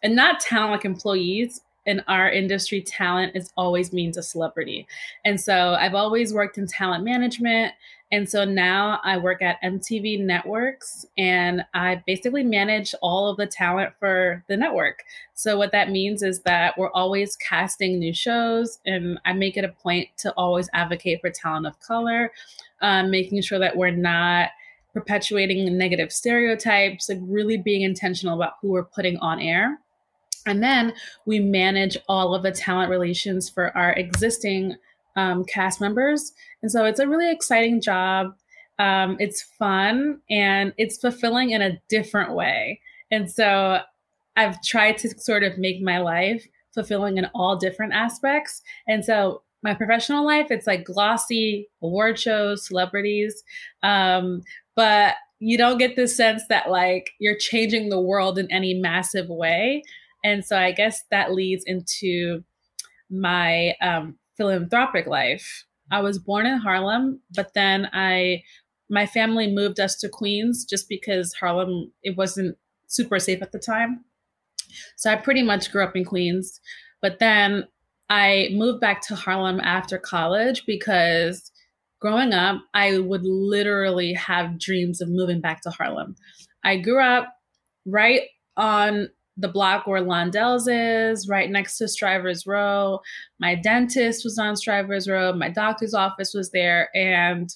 and 0.01 0.15
not 0.15 0.39
talent 0.39 0.71
like 0.71 0.85
employees, 0.85 1.61
in 1.85 2.01
our 2.07 2.29
industry, 2.29 2.81
talent 2.81 3.35
is 3.35 3.51
always 3.57 3.91
means 3.91 4.17
a 4.17 4.23
celebrity. 4.23 4.87
And 5.25 5.39
so 5.39 5.75
I've 5.79 5.95
always 5.95 6.33
worked 6.33 6.57
in 6.57 6.67
talent 6.67 7.03
management. 7.03 7.73
And 8.13 8.29
so 8.29 8.45
now 8.45 8.99
I 9.03 9.17
work 9.17 9.41
at 9.41 9.59
MTV 9.63 10.23
Networks 10.23 11.03
and 11.17 11.65
I 11.73 12.03
basically 12.05 12.43
manage 12.43 12.93
all 13.01 13.27
of 13.27 13.37
the 13.37 13.47
talent 13.47 13.95
for 13.99 14.43
the 14.47 14.55
network. 14.55 15.03
So 15.33 15.57
what 15.57 15.71
that 15.71 15.89
means 15.89 16.21
is 16.21 16.41
that 16.41 16.77
we're 16.77 16.91
always 16.91 17.35
casting 17.35 17.97
new 17.97 18.13
shows 18.13 18.77
and 18.85 19.17
I 19.25 19.33
make 19.33 19.57
it 19.57 19.65
a 19.65 19.69
point 19.69 20.09
to 20.17 20.31
always 20.33 20.69
advocate 20.73 21.21
for 21.21 21.31
talent 21.31 21.65
of 21.65 21.79
color, 21.79 22.31
um, 22.81 23.09
making 23.09 23.41
sure 23.41 23.57
that 23.57 23.77
we're 23.77 23.89
not 23.89 24.49
perpetuating 24.93 25.75
negative 25.75 26.11
stereotypes, 26.11 27.09
like 27.09 27.17
really 27.23 27.57
being 27.57 27.81
intentional 27.81 28.35
about 28.35 28.57
who 28.61 28.73
we're 28.73 28.83
putting 28.83 29.17
on 29.17 29.41
air. 29.41 29.79
And 30.45 30.61
then 30.61 30.93
we 31.25 31.39
manage 31.39 31.97
all 32.07 32.35
of 32.35 32.43
the 32.43 32.51
talent 32.51 32.91
relations 32.91 33.49
for 33.49 33.75
our 33.75 33.93
existing 33.93 34.75
um, 35.15 35.45
cast 35.45 35.81
members. 35.81 36.33
And 36.61 36.71
so 36.71 36.85
it's 36.85 36.99
a 36.99 37.07
really 37.07 37.31
exciting 37.31 37.81
job. 37.81 38.33
Um, 38.79 39.17
it's 39.19 39.43
fun 39.59 40.19
and 40.29 40.73
it's 40.77 40.97
fulfilling 40.97 41.51
in 41.51 41.61
a 41.61 41.79
different 41.89 42.33
way. 42.33 42.79
And 43.11 43.29
so 43.29 43.79
I've 44.35 44.61
tried 44.63 44.97
to 44.99 45.09
sort 45.19 45.43
of 45.43 45.57
make 45.57 45.81
my 45.81 45.99
life 45.99 46.45
fulfilling 46.73 47.17
in 47.17 47.25
all 47.35 47.55
different 47.55 47.93
aspects. 47.93 48.61
And 48.87 49.05
so 49.05 49.43
my 49.61 49.73
professional 49.73 50.25
life, 50.25 50.47
it's 50.49 50.67
like 50.67 50.83
glossy 50.83 51.69
award 51.81 52.19
shows, 52.19 52.67
celebrities. 52.67 53.43
Um, 53.83 54.41
but 54.75 55.15
you 55.39 55.57
don't 55.57 55.77
get 55.77 55.95
the 55.95 56.07
sense 56.07 56.43
that 56.49 56.69
like 56.69 57.11
you're 57.19 57.37
changing 57.37 57.89
the 57.89 58.01
world 58.01 58.39
in 58.39 58.51
any 58.51 58.73
massive 58.73 59.29
way. 59.29 59.83
And 60.23 60.43
so 60.43 60.57
I 60.57 60.71
guess 60.71 61.03
that 61.11 61.33
leads 61.33 61.63
into 61.65 62.43
my 63.09 63.75
um, 63.81 64.17
philanthropic 64.37 65.07
life. 65.07 65.65
I 65.91 66.01
was 66.01 66.19
born 66.19 66.45
in 66.45 66.59
Harlem, 66.59 67.21
but 67.35 67.53
then 67.53 67.87
I 67.93 68.43
my 68.89 69.05
family 69.05 69.51
moved 69.51 69.79
us 69.79 69.95
to 69.97 70.09
Queens 70.09 70.65
just 70.65 70.87
because 70.89 71.33
Harlem 71.33 71.91
it 72.03 72.17
wasn't 72.17 72.57
super 72.87 73.19
safe 73.19 73.41
at 73.41 73.51
the 73.51 73.59
time. 73.59 74.05
So 74.97 75.11
I 75.11 75.15
pretty 75.15 75.43
much 75.43 75.71
grew 75.71 75.83
up 75.83 75.95
in 75.95 76.05
Queens, 76.05 76.59
but 77.01 77.19
then 77.19 77.67
I 78.09 78.49
moved 78.51 78.81
back 78.81 79.01
to 79.07 79.15
Harlem 79.15 79.59
after 79.61 79.97
college 79.97 80.63
because 80.65 81.51
growing 81.99 82.33
up 82.33 82.61
I 82.73 82.99
would 82.99 83.25
literally 83.25 84.13
have 84.13 84.59
dreams 84.59 85.01
of 85.01 85.09
moving 85.09 85.41
back 85.41 85.61
to 85.61 85.69
Harlem. 85.69 86.15
I 86.63 86.77
grew 86.77 87.01
up 87.01 87.33
right 87.85 88.23
on 88.57 89.09
the 89.37 89.47
block 89.47 89.87
where 89.87 90.01
Londel's 90.01 90.67
is, 90.67 91.27
right 91.27 91.49
next 91.49 91.77
to 91.77 91.87
Strivers 91.87 92.45
Row. 92.45 92.99
My 93.39 93.55
dentist 93.55 94.23
was 94.23 94.37
on 94.37 94.55
Strivers 94.55 95.07
Row. 95.07 95.33
My 95.33 95.49
doctor's 95.49 95.93
office 95.93 96.33
was 96.33 96.51
there. 96.51 96.89
And 96.95 97.49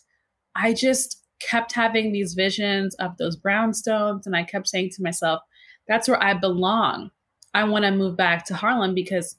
I 0.56 0.74
just 0.74 1.24
kept 1.40 1.74
having 1.74 2.12
these 2.12 2.34
visions 2.34 2.96
of 2.96 3.16
those 3.18 3.40
brownstones. 3.40 4.26
And 4.26 4.36
I 4.36 4.44
kept 4.44 4.68
saying 4.68 4.92
to 4.96 5.04
myself, 5.04 5.42
that's 5.88 6.08
where 6.08 6.22
I 6.22 6.34
belong. 6.34 7.12
I 7.54 7.64
want 7.64 7.86
to 7.86 7.92
move 7.92 8.18
back 8.18 8.46
to 8.46 8.56
Harlem 8.56 8.94
because 8.94 9.38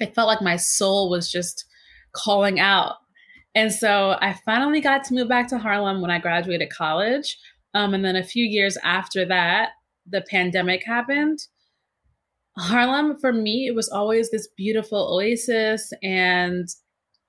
I 0.00 0.06
felt 0.06 0.28
like 0.28 0.42
my 0.42 0.56
soul 0.56 1.10
was 1.10 1.30
just 1.30 1.64
calling 2.12 2.60
out. 2.60 2.94
And 3.54 3.72
so 3.72 4.16
I 4.20 4.34
finally 4.44 4.80
got 4.80 5.04
to 5.04 5.14
move 5.14 5.28
back 5.28 5.48
to 5.48 5.58
Harlem 5.58 6.00
when 6.00 6.10
I 6.10 6.18
graduated 6.18 6.70
college. 6.70 7.38
Um, 7.74 7.94
and 7.94 8.04
then 8.04 8.16
a 8.16 8.22
few 8.22 8.44
years 8.44 8.76
after 8.84 9.24
that, 9.26 9.70
the 10.06 10.22
pandemic 10.30 10.84
happened. 10.84 11.40
Harlem, 12.58 13.18
for 13.20 13.32
me, 13.32 13.66
it 13.66 13.74
was 13.74 13.88
always 13.88 14.30
this 14.30 14.48
beautiful 14.56 15.14
oasis, 15.14 15.92
and 16.02 16.66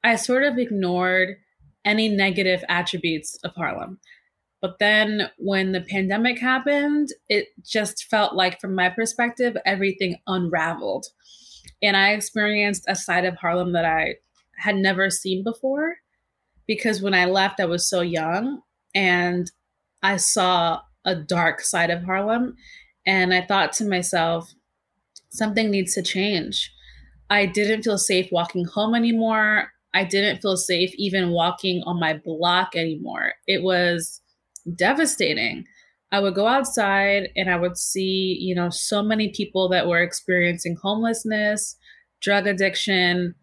I 0.04 0.16
sort 0.16 0.44
of 0.44 0.58
ignored 0.58 1.36
any 1.84 2.10
negative 2.10 2.64
attributes 2.70 3.38
of 3.44 3.54
Harlem. 3.56 4.00
But 4.62 4.80
then 4.80 5.30
when 5.38 5.72
the 5.72 5.82
pandemic 5.82 6.40
happened, 6.40 7.10
it 7.30 7.48
just 7.64 8.06
felt 8.06 8.36
like, 8.36 8.60
from 8.60 8.74
my 8.74 8.90
perspective, 8.90 9.56
everything 9.66 10.18
unraveled. 10.28 11.06
And 11.82 11.96
I 11.96 12.12
experienced 12.12 12.86
a 12.88 12.96
side 12.96 13.26
of 13.26 13.36
Harlem 13.36 13.74
that 13.74 13.86
I 13.86 14.16
had 14.58 14.76
never 14.76 15.10
seen 15.10 15.44
before 15.44 15.98
because 16.66 17.02
when 17.02 17.14
I 17.14 17.26
left, 17.26 17.60
I 17.60 17.66
was 17.66 17.88
so 17.88 18.02
young 18.02 18.62
and 18.96 19.50
I 20.02 20.18
saw 20.18 20.82
a 21.06 21.16
dark 21.16 21.62
side 21.62 21.90
of 21.92 22.04
Harlem. 22.04 22.56
And 23.06 23.34
I 23.34 23.42
thought 23.42 23.72
to 23.74 23.88
myself, 23.88 24.52
something 25.30 25.70
needs 25.70 25.94
to 25.96 26.02
change. 26.02 26.72
I 27.30 27.46
didn't 27.46 27.84
feel 27.84 27.98
safe 27.98 28.30
walking 28.32 28.66
home 28.66 28.96
anymore. 28.96 29.72
I 29.94 30.04
didn't 30.04 30.42
feel 30.42 30.58
safe 30.58 30.92
even 30.96 31.32
walking 31.32 31.84
on 31.86 32.00
my 32.00 32.14
block 32.24 32.76
anymore. 32.76 33.34
It 33.48 33.64
was 33.64 34.22
devastating. 34.76 35.66
I 36.12 36.20
would 36.20 36.36
go 36.36 36.48
outside 36.48 37.30
and 37.36 37.50
I 37.50 37.58
would 37.58 37.78
see, 37.78 38.38
you 38.40 38.56
know, 38.56 38.70
so 38.70 39.04
many 39.04 39.30
people 39.30 39.68
that 39.70 39.88
were 39.88 40.02
experiencing 40.02 40.78
homelessness, 40.82 41.76
drug 42.22 42.48
addiction, 42.48 43.36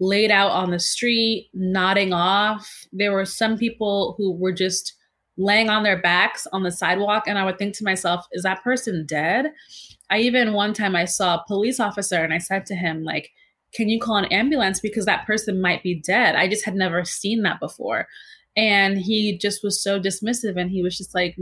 laid 0.00 0.30
out 0.30 0.50
on 0.50 0.70
the 0.70 0.78
street, 0.78 1.48
nodding 1.54 2.12
off. 2.12 2.70
There 2.92 3.12
were 3.12 3.24
some 3.24 3.56
people 3.56 4.14
who 4.18 4.32
were 4.36 4.52
just 4.52 4.94
laying 5.36 5.70
on 5.70 5.82
their 5.82 6.00
backs 6.00 6.46
on 6.52 6.62
the 6.62 6.72
sidewalk 6.72 7.24
and 7.26 7.38
I 7.38 7.44
would 7.44 7.58
think 7.58 7.76
to 7.76 7.84
myself, 7.84 8.26
is 8.32 8.42
that 8.42 8.62
person 8.62 9.06
dead? 9.06 9.52
I 10.10 10.18
even 10.20 10.52
one 10.52 10.72
time 10.72 10.96
I 10.96 11.04
saw 11.04 11.36
a 11.36 11.44
police 11.46 11.80
officer 11.80 12.16
and 12.16 12.32
I 12.32 12.38
said 12.38 12.66
to 12.66 12.74
him, 12.74 13.04
like, 13.04 13.30
can 13.74 13.88
you 13.88 14.00
call 14.00 14.16
an 14.16 14.24
ambulance 14.26 14.80
because 14.80 15.04
that 15.04 15.26
person 15.26 15.60
might 15.60 15.82
be 15.82 16.00
dead? 16.00 16.34
I 16.34 16.48
just 16.48 16.64
had 16.64 16.74
never 16.74 17.04
seen 17.04 17.42
that 17.42 17.60
before. 17.60 18.06
And 18.56 18.98
he 18.98 19.36
just 19.36 19.62
was 19.62 19.82
so 19.82 20.00
dismissive 20.00 20.58
and 20.58 20.70
he 20.70 20.82
was 20.82 20.96
just 20.96 21.14
like, 21.14 21.36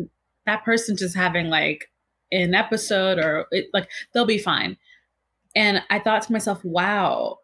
that 0.46 0.64
person 0.64 0.96
just 0.96 1.14
having 1.14 1.49
like 1.49 1.90
an 2.32 2.54
episode 2.54 3.18
or 3.18 3.46
it, 3.50 3.66
like 3.75 3.90
they'll 4.12 4.25
be 4.25 4.38
fine. 4.38 4.76
And 5.54 5.82
I 5.90 5.99
thought 5.99 6.23
to 6.23 6.32
myself, 6.32 6.64
wow, 6.64 7.38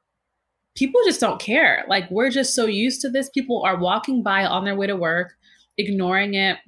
people 0.76 1.00
just 1.05 1.21
don't 1.21 1.41
care. 1.41 1.85
Like 1.88 2.11
we're 2.11 2.31
just 2.31 2.55
so 2.55 2.67
used 2.67 3.00
to 3.02 3.11
this. 3.11 3.31
People 3.31 3.62
are 3.64 3.79
walking 3.79 4.23
by 4.23 4.45
on 4.45 4.64
their 4.64 4.76
way 4.76 4.87
to 4.87 4.97
work, 4.97 5.33
ignoring 5.79 6.35
it. 6.35 6.59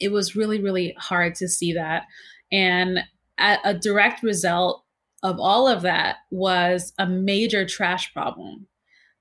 It 0.00 0.12
was 0.12 0.36
really, 0.36 0.60
really 0.60 0.94
hard 0.98 1.34
to 1.36 1.48
see 1.48 1.72
that. 1.72 2.04
And 2.52 3.00
a 3.38 3.74
direct 3.74 4.22
result 4.22 4.84
of 5.22 5.40
all 5.40 5.66
of 5.66 5.82
that 5.82 6.16
was 6.30 6.92
a 6.98 7.06
major 7.06 7.66
trash 7.66 8.12
problem. 8.12 8.66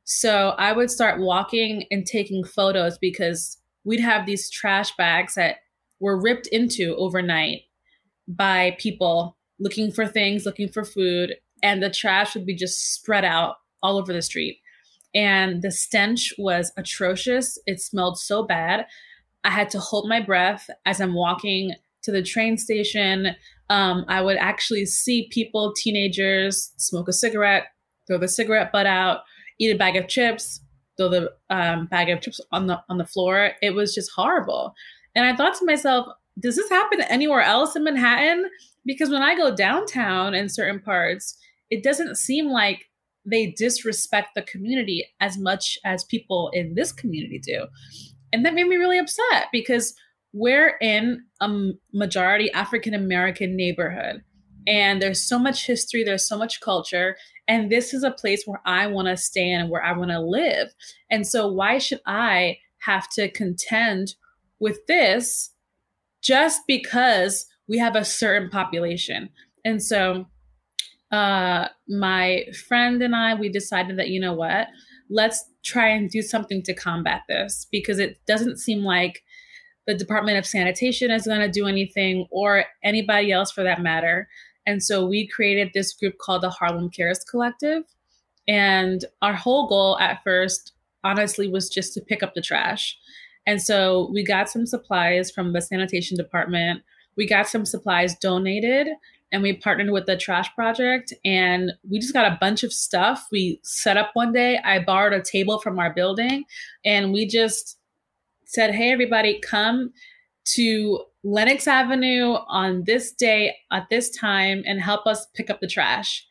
So 0.03 0.49
I 0.57 0.73
would 0.73 0.91
start 0.91 1.21
walking 1.21 1.85
and 1.89 2.05
taking 2.05 2.43
photos 2.43 2.97
because 2.97 3.57
we'd 3.85 4.01
have 4.01 4.25
these 4.25 4.49
trash 4.49 4.95
bags 4.97 5.35
that 5.35 5.57
were 5.99 6.21
ripped 6.21 6.47
into 6.47 6.95
overnight 6.97 7.61
by 8.27 8.75
people 8.79 9.37
looking 9.59 9.91
for 9.91 10.05
things, 10.05 10.45
looking 10.45 10.67
for 10.67 10.83
food, 10.83 11.35
and 11.61 11.81
the 11.81 11.89
trash 11.89 12.35
would 12.35 12.45
be 12.45 12.55
just 12.55 12.93
spread 12.93 13.23
out 13.23 13.55
all 13.81 13.97
over 13.97 14.11
the 14.11 14.21
street. 14.21 14.59
And 15.15 15.61
the 15.61 15.71
stench 15.71 16.33
was 16.37 16.71
atrocious. 16.75 17.57
It 17.65 17.79
smelled 17.79 18.17
so 18.17 18.43
bad. 18.43 18.85
I 19.43 19.51
had 19.51 19.69
to 19.71 19.79
hold 19.79 20.09
my 20.09 20.19
breath 20.19 20.69
as 20.85 20.99
I'm 20.99 21.13
walking 21.13 21.75
to 22.03 22.11
the 22.11 22.23
train 22.23 22.57
station. 22.57 23.35
Um, 23.69 24.05
I 24.07 24.21
would 24.21 24.37
actually 24.37 24.85
see 24.85 25.29
people, 25.31 25.73
teenagers, 25.75 26.73
smoke 26.77 27.07
a 27.07 27.13
cigarette, 27.13 27.65
throw 28.07 28.17
the 28.17 28.27
cigarette 28.27 28.71
butt 28.71 28.85
out, 28.85 29.21
eat 29.59 29.73
a 29.73 29.77
bag 29.77 29.95
of 29.95 30.07
chips, 30.07 30.61
throw 30.97 31.09
the 31.09 31.31
um, 31.49 31.87
bag 31.87 32.09
of 32.09 32.21
chips 32.21 32.39
on 32.51 32.67
the 32.67 32.81
on 32.89 32.97
the 32.97 33.05
floor. 33.05 33.51
It 33.61 33.71
was 33.71 33.95
just 33.95 34.11
horrible. 34.15 34.73
And 35.15 35.25
I 35.25 35.35
thought 35.35 35.55
to 35.55 35.65
myself, 35.65 36.07
does 36.39 36.55
this 36.55 36.69
happen 36.69 37.01
anywhere 37.01 37.41
else 37.41 37.75
in 37.75 37.83
Manhattan? 37.83 38.49
Because 38.85 39.09
when 39.09 39.21
I 39.21 39.35
go 39.35 39.55
downtown 39.55 40.33
in 40.33 40.49
certain 40.49 40.79
parts, 40.79 41.37
it 41.69 41.83
doesn't 41.83 42.17
seem 42.17 42.49
like 42.49 42.85
they 43.25 43.51
disrespect 43.51 44.29
the 44.35 44.41
community 44.41 45.05
as 45.21 45.37
much 45.37 45.77
as 45.85 46.03
people 46.03 46.49
in 46.53 46.75
this 46.75 46.91
community 46.91 47.39
do. 47.39 47.67
And 48.33 48.45
that 48.45 48.53
made 48.53 48.67
me 48.67 48.75
really 48.75 48.97
upset 48.97 49.47
because 49.51 49.93
we're 50.33 50.77
in 50.81 51.23
a 51.39 51.71
majority 51.93 52.51
African 52.51 52.93
American 52.93 53.55
neighborhood 53.55 54.23
and 54.67 55.01
there's 55.01 55.21
so 55.21 55.37
much 55.37 55.65
history, 55.65 56.03
there's 56.03 56.27
so 56.27 56.37
much 56.37 56.61
culture, 56.61 57.17
and 57.47 57.71
this 57.71 57.93
is 57.93 58.03
a 58.03 58.11
place 58.11 58.43
where 58.45 58.61
I 58.65 58.87
want 58.87 59.07
to 59.07 59.17
stand 59.17 59.63
and 59.63 59.71
where 59.71 59.83
I 59.83 59.97
want 59.97 60.11
to 60.11 60.19
live. 60.19 60.73
And 61.09 61.27
so, 61.27 61.51
why 61.51 61.77
should 61.77 62.01
I 62.05 62.57
have 62.79 63.09
to 63.11 63.29
contend 63.29 64.15
with 64.59 64.85
this 64.87 65.51
just 66.21 66.61
because 66.67 67.45
we 67.67 67.77
have 67.77 67.95
a 67.95 68.05
certain 68.05 68.49
population? 68.49 69.29
And 69.65 69.83
so, 69.83 70.25
uh, 71.11 71.67
my 71.87 72.45
friend 72.67 73.01
and 73.01 73.15
I, 73.15 73.35
we 73.35 73.49
decided 73.49 73.97
that, 73.97 74.09
you 74.09 74.19
know 74.19 74.33
what, 74.33 74.67
let's 75.09 75.43
try 75.63 75.89
and 75.89 76.09
do 76.09 76.21
something 76.21 76.63
to 76.63 76.73
combat 76.73 77.21
this 77.27 77.67
because 77.71 77.99
it 77.99 78.17
doesn't 78.25 78.57
seem 78.57 78.79
like 78.83 79.22
the 79.85 79.95
Department 79.95 80.37
of 80.37 80.45
Sanitation 80.45 81.11
is 81.11 81.27
going 81.27 81.41
to 81.41 81.49
do 81.49 81.67
anything 81.67 82.27
or 82.31 82.65
anybody 82.83 83.31
else 83.31 83.51
for 83.51 83.63
that 83.63 83.81
matter. 83.81 84.27
And 84.65 84.81
so 84.81 85.05
we 85.05 85.27
created 85.27 85.71
this 85.73 85.93
group 85.93 86.17
called 86.19 86.43
the 86.43 86.49
Harlem 86.49 86.89
Cares 86.89 87.23
Collective. 87.23 87.83
And 88.47 89.03
our 89.21 89.33
whole 89.33 89.67
goal 89.67 89.97
at 89.99 90.23
first, 90.23 90.73
honestly, 91.03 91.47
was 91.47 91.69
just 91.69 91.93
to 91.93 92.01
pick 92.01 92.23
up 92.23 92.33
the 92.33 92.41
trash. 92.41 92.97
And 93.45 93.61
so 93.61 94.09
we 94.13 94.23
got 94.23 94.49
some 94.49 94.65
supplies 94.65 95.29
from 95.31 95.53
the 95.53 95.61
sanitation 95.61 96.15
department. 96.15 96.81
We 97.17 97.27
got 97.27 97.47
some 97.47 97.65
supplies 97.65 98.15
donated 98.15 98.87
and 99.33 99.41
we 99.41 99.51
partnered 99.51 99.89
with 99.89 100.05
the 100.05 100.15
trash 100.15 100.53
project 100.55 101.11
and 101.25 101.71
we 101.89 101.99
just 101.99 102.13
got 102.13 102.31
a 102.31 102.37
bunch 102.39 102.63
of 102.63 102.71
stuff 102.71 103.27
we 103.31 103.59
set 103.63 103.97
up 103.97 104.11
one 104.13 104.31
day 104.31 104.59
i 104.63 104.79
borrowed 104.79 105.11
a 105.11 105.21
table 105.21 105.59
from 105.59 105.79
our 105.79 105.91
building 105.91 106.45
and 106.85 107.11
we 107.11 107.25
just 107.25 107.77
said 108.45 108.73
hey 108.73 108.91
everybody 108.91 109.39
come 109.39 109.91
to 110.45 110.99
lenox 111.23 111.67
avenue 111.67 112.35
on 112.47 112.83
this 112.85 113.11
day 113.13 113.55
at 113.71 113.87
this 113.89 114.09
time 114.09 114.63
and 114.65 114.81
help 114.81 115.07
us 115.07 115.27
pick 115.33 115.49
up 115.49 115.61
the 115.61 115.67
trash. 115.67 116.27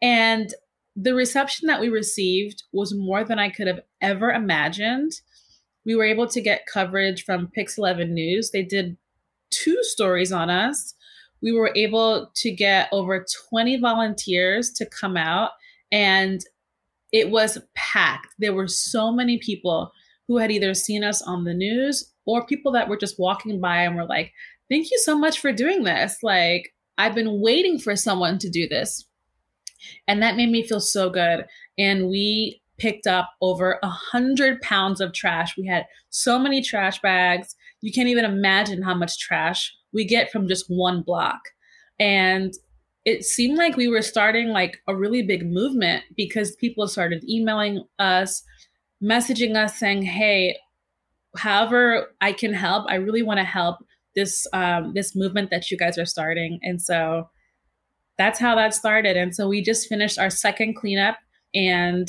And 0.00 0.52
the 0.94 1.14
reception 1.14 1.66
that 1.66 1.80
we 1.80 1.88
received 1.88 2.62
was 2.72 2.94
more 2.94 3.24
than 3.24 3.38
i 3.38 3.48
could 3.48 3.66
have 3.66 3.80
ever 4.00 4.30
imagined. 4.30 5.12
We 5.84 5.94
were 5.94 6.04
able 6.04 6.28
to 6.28 6.40
get 6.40 6.66
coverage 6.72 7.24
from 7.24 7.48
pix 7.48 7.78
11 7.78 8.12
news. 8.12 8.50
They 8.50 8.62
did 8.62 8.96
two 9.50 9.78
stories 9.82 10.32
on 10.32 10.50
us. 10.50 10.94
We 11.40 11.52
were 11.52 11.72
able 11.74 12.30
to 12.34 12.50
get 12.50 12.88
over 12.92 13.24
20 13.48 13.80
volunteers 13.80 14.70
to 14.72 14.86
come 14.86 15.16
out 15.16 15.50
and 15.90 16.40
it 17.12 17.30
was 17.30 17.58
packed. 17.74 18.34
There 18.38 18.52
were 18.52 18.68
so 18.68 19.10
many 19.10 19.38
people 19.38 19.92
who 20.28 20.36
had 20.38 20.52
either 20.52 20.74
seen 20.74 21.02
us 21.02 21.22
on 21.22 21.44
the 21.44 21.54
news 21.54 22.12
or 22.26 22.46
people 22.46 22.70
that 22.72 22.88
were 22.88 22.96
just 22.96 23.18
walking 23.18 23.60
by 23.60 23.82
and 23.82 23.96
were 23.96 24.06
like, 24.06 24.32
Thank 24.70 24.90
you 24.90 24.98
so 24.98 25.18
much 25.18 25.40
for 25.40 25.50
doing 25.50 25.84
this. 25.84 26.18
Like, 26.22 26.74
I've 26.98 27.14
been 27.14 27.40
waiting 27.40 27.78
for 27.78 27.96
someone 27.96 28.38
to 28.38 28.50
do 28.50 28.68
this. 28.68 29.06
And 30.06 30.22
that 30.22 30.36
made 30.36 30.50
me 30.50 30.66
feel 30.66 30.80
so 30.80 31.08
good. 31.08 31.46
And 31.78 32.08
we 32.08 32.60
picked 32.78 33.06
up 33.06 33.30
over 33.40 33.78
a 33.82 33.88
hundred 33.88 34.60
pounds 34.60 35.00
of 35.00 35.12
trash. 35.12 35.56
We 35.56 35.66
had 35.66 35.86
so 36.10 36.38
many 36.38 36.62
trash 36.62 37.00
bags. 37.00 37.56
You 37.80 37.92
can't 37.92 38.08
even 38.08 38.24
imagine 38.24 38.82
how 38.82 38.94
much 38.94 39.18
trash 39.18 39.74
we 39.92 40.04
get 40.04 40.30
from 40.30 40.48
just 40.48 40.66
one 40.68 41.02
block. 41.02 41.40
And 41.98 42.52
it 43.04 43.24
seemed 43.24 43.58
like 43.58 43.76
we 43.76 43.88
were 43.88 44.02
starting 44.02 44.48
like 44.48 44.78
a 44.86 44.94
really 44.94 45.22
big 45.22 45.46
movement 45.46 46.04
because 46.16 46.56
people 46.56 46.86
started 46.86 47.24
emailing 47.28 47.84
us, 47.98 48.42
messaging 49.02 49.56
us 49.56 49.78
saying, 49.78 50.02
"Hey, 50.02 50.58
however 51.36 52.14
I 52.20 52.32
can 52.32 52.54
help, 52.54 52.86
I 52.88 52.96
really 52.96 53.22
want 53.22 53.38
to 53.38 53.44
help 53.44 53.78
this 54.14 54.46
um, 54.52 54.92
this 54.94 55.14
movement 55.14 55.50
that 55.50 55.70
you 55.70 55.76
guys 55.76 55.98
are 55.98 56.06
starting." 56.06 56.58
And 56.62 56.80
so 56.80 57.28
that's 58.18 58.38
how 58.38 58.56
that 58.56 58.74
started. 58.74 59.16
And 59.16 59.34
so 59.34 59.48
we 59.48 59.62
just 59.62 59.88
finished 59.88 60.18
our 60.18 60.30
second 60.30 60.74
cleanup, 60.74 61.18
and 61.54 62.08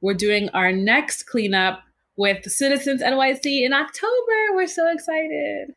we're 0.00 0.14
doing 0.14 0.48
our 0.50 0.72
next 0.72 1.24
cleanup 1.24 1.82
with 2.16 2.44
Citizens 2.44 3.02
NYC 3.02 3.64
in 3.64 3.72
October. 3.72 4.54
We're 4.54 4.66
so 4.66 4.90
excited 4.90 5.74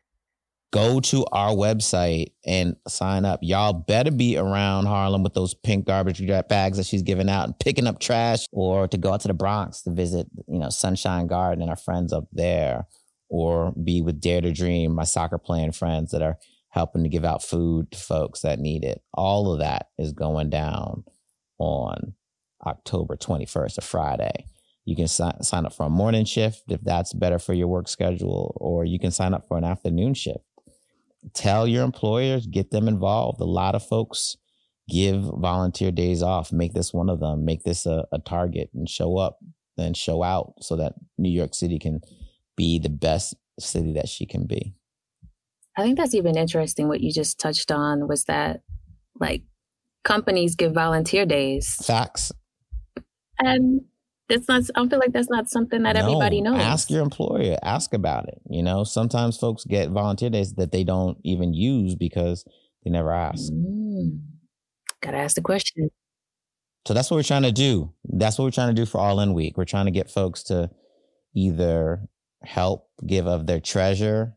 go 0.72 1.00
to 1.00 1.24
our 1.32 1.50
website 1.50 2.32
and 2.46 2.74
sign 2.88 3.24
up. 3.24 3.40
Y'all 3.42 3.74
better 3.74 4.10
be 4.10 4.38
around 4.38 4.86
Harlem 4.86 5.22
with 5.22 5.34
those 5.34 5.54
pink 5.54 5.86
garbage 5.86 6.26
bags 6.48 6.78
that 6.78 6.86
she's 6.86 7.02
giving 7.02 7.28
out 7.28 7.44
and 7.44 7.58
picking 7.58 7.86
up 7.86 8.00
trash 8.00 8.46
or 8.52 8.88
to 8.88 8.96
go 8.96 9.12
out 9.12 9.20
to 9.20 9.28
the 9.28 9.34
Bronx 9.34 9.82
to 9.82 9.90
visit, 9.92 10.26
you 10.48 10.58
know, 10.58 10.70
Sunshine 10.70 11.26
Garden 11.26 11.60
and 11.60 11.70
our 11.70 11.76
friends 11.76 12.12
up 12.12 12.24
there 12.32 12.86
or 13.28 13.72
be 13.72 14.00
with 14.00 14.20
Dare 14.20 14.40
to 14.40 14.50
Dream, 14.50 14.94
my 14.94 15.04
soccer 15.04 15.38
playing 15.38 15.72
friends 15.72 16.10
that 16.10 16.22
are 16.22 16.38
helping 16.70 17.02
to 17.02 17.10
give 17.10 17.24
out 17.24 17.42
food 17.42 17.90
to 17.92 17.98
folks 17.98 18.40
that 18.40 18.58
need 18.58 18.82
it. 18.82 19.02
All 19.12 19.52
of 19.52 19.58
that 19.60 19.88
is 19.98 20.12
going 20.12 20.48
down 20.48 21.04
on 21.58 22.14
October 22.66 23.16
21st, 23.16 23.76
a 23.76 23.80
Friday. 23.82 24.46
You 24.86 24.96
can 24.96 25.06
sign, 25.06 25.42
sign 25.42 25.66
up 25.66 25.74
for 25.74 25.84
a 25.84 25.90
morning 25.90 26.24
shift 26.24 26.62
if 26.68 26.80
that's 26.80 27.12
better 27.12 27.38
for 27.38 27.52
your 27.52 27.68
work 27.68 27.88
schedule, 27.88 28.56
or 28.58 28.86
you 28.86 28.98
can 28.98 29.10
sign 29.10 29.34
up 29.34 29.46
for 29.46 29.58
an 29.58 29.64
afternoon 29.64 30.14
shift 30.14 30.44
tell 31.34 31.66
your 31.66 31.84
employers, 31.84 32.46
get 32.46 32.70
them 32.70 32.88
involved. 32.88 33.40
A 33.40 33.44
lot 33.44 33.74
of 33.74 33.86
folks 33.86 34.36
give 34.88 35.22
volunteer 35.22 35.90
days 35.90 36.22
off. 36.22 36.52
Make 36.52 36.74
this 36.74 36.92
one 36.92 37.08
of 37.08 37.20
them. 37.20 37.44
Make 37.44 37.62
this 37.62 37.86
a, 37.86 38.04
a 38.12 38.18
target 38.18 38.70
and 38.74 38.88
show 38.88 39.16
up 39.16 39.38
and 39.78 39.96
show 39.96 40.22
out 40.22 40.54
so 40.60 40.76
that 40.76 40.94
New 41.18 41.30
York 41.30 41.54
City 41.54 41.78
can 41.78 42.00
be 42.56 42.78
the 42.78 42.90
best 42.90 43.34
city 43.58 43.92
that 43.94 44.08
she 44.08 44.26
can 44.26 44.46
be. 44.46 44.74
I 45.76 45.82
think 45.82 45.96
that's 45.96 46.14
even 46.14 46.36
interesting. 46.36 46.88
What 46.88 47.00
you 47.00 47.12
just 47.12 47.38
touched 47.40 47.70
on 47.70 48.06
was 48.06 48.24
that, 48.24 48.60
like, 49.18 49.42
companies 50.04 50.54
give 50.54 50.74
volunteer 50.74 51.24
days. 51.24 51.76
Facts. 51.86 52.32
And 53.38 53.80
that's 54.28 54.48
not 54.48 54.62
i 54.74 54.86
feel 54.86 54.98
like 54.98 55.12
that's 55.12 55.30
not 55.30 55.48
something 55.48 55.82
that 55.82 55.94
no, 55.94 56.02
everybody 56.02 56.40
knows. 56.40 56.58
ask 56.58 56.90
your 56.90 57.02
employer 57.02 57.58
ask 57.62 57.92
about 57.92 58.28
it 58.28 58.42
you 58.52 58.62
know? 58.62 58.84
Sometimes 58.84 59.38
folks 59.38 59.64
get 59.64 59.90
volunteer 59.90 60.30
days 60.30 60.54
that 60.54 60.72
they 60.72 60.84
don't 60.84 61.18
even 61.24 61.54
use 61.54 61.94
because 61.94 62.44
they 62.84 62.90
never 62.90 63.12
ask. 63.12 63.50
Mm. 63.52 64.20
gotta 65.00 65.16
ask 65.16 65.34
the 65.34 65.40
question. 65.40 65.90
So 66.86 66.94
that's 66.94 67.10
what 67.10 67.16
we're 67.16 67.22
trying 67.22 67.42
to 67.42 67.52
do. 67.52 67.92
That's 68.04 68.38
what 68.38 68.44
we're 68.44 68.50
trying 68.50 68.74
to 68.74 68.80
do 68.80 68.86
for 68.86 68.98
all 68.98 69.20
in 69.20 69.34
week. 69.34 69.56
We're 69.56 69.64
trying 69.64 69.86
to 69.86 69.92
get 69.92 70.10
folks 70.10 70.42
to 70.44 70.70
either 71.34 72.08
help 72.44 72.88
give 73.06 73.26
of 73.26 73.46
their 73.46 73.60
treasure 73.60 74.34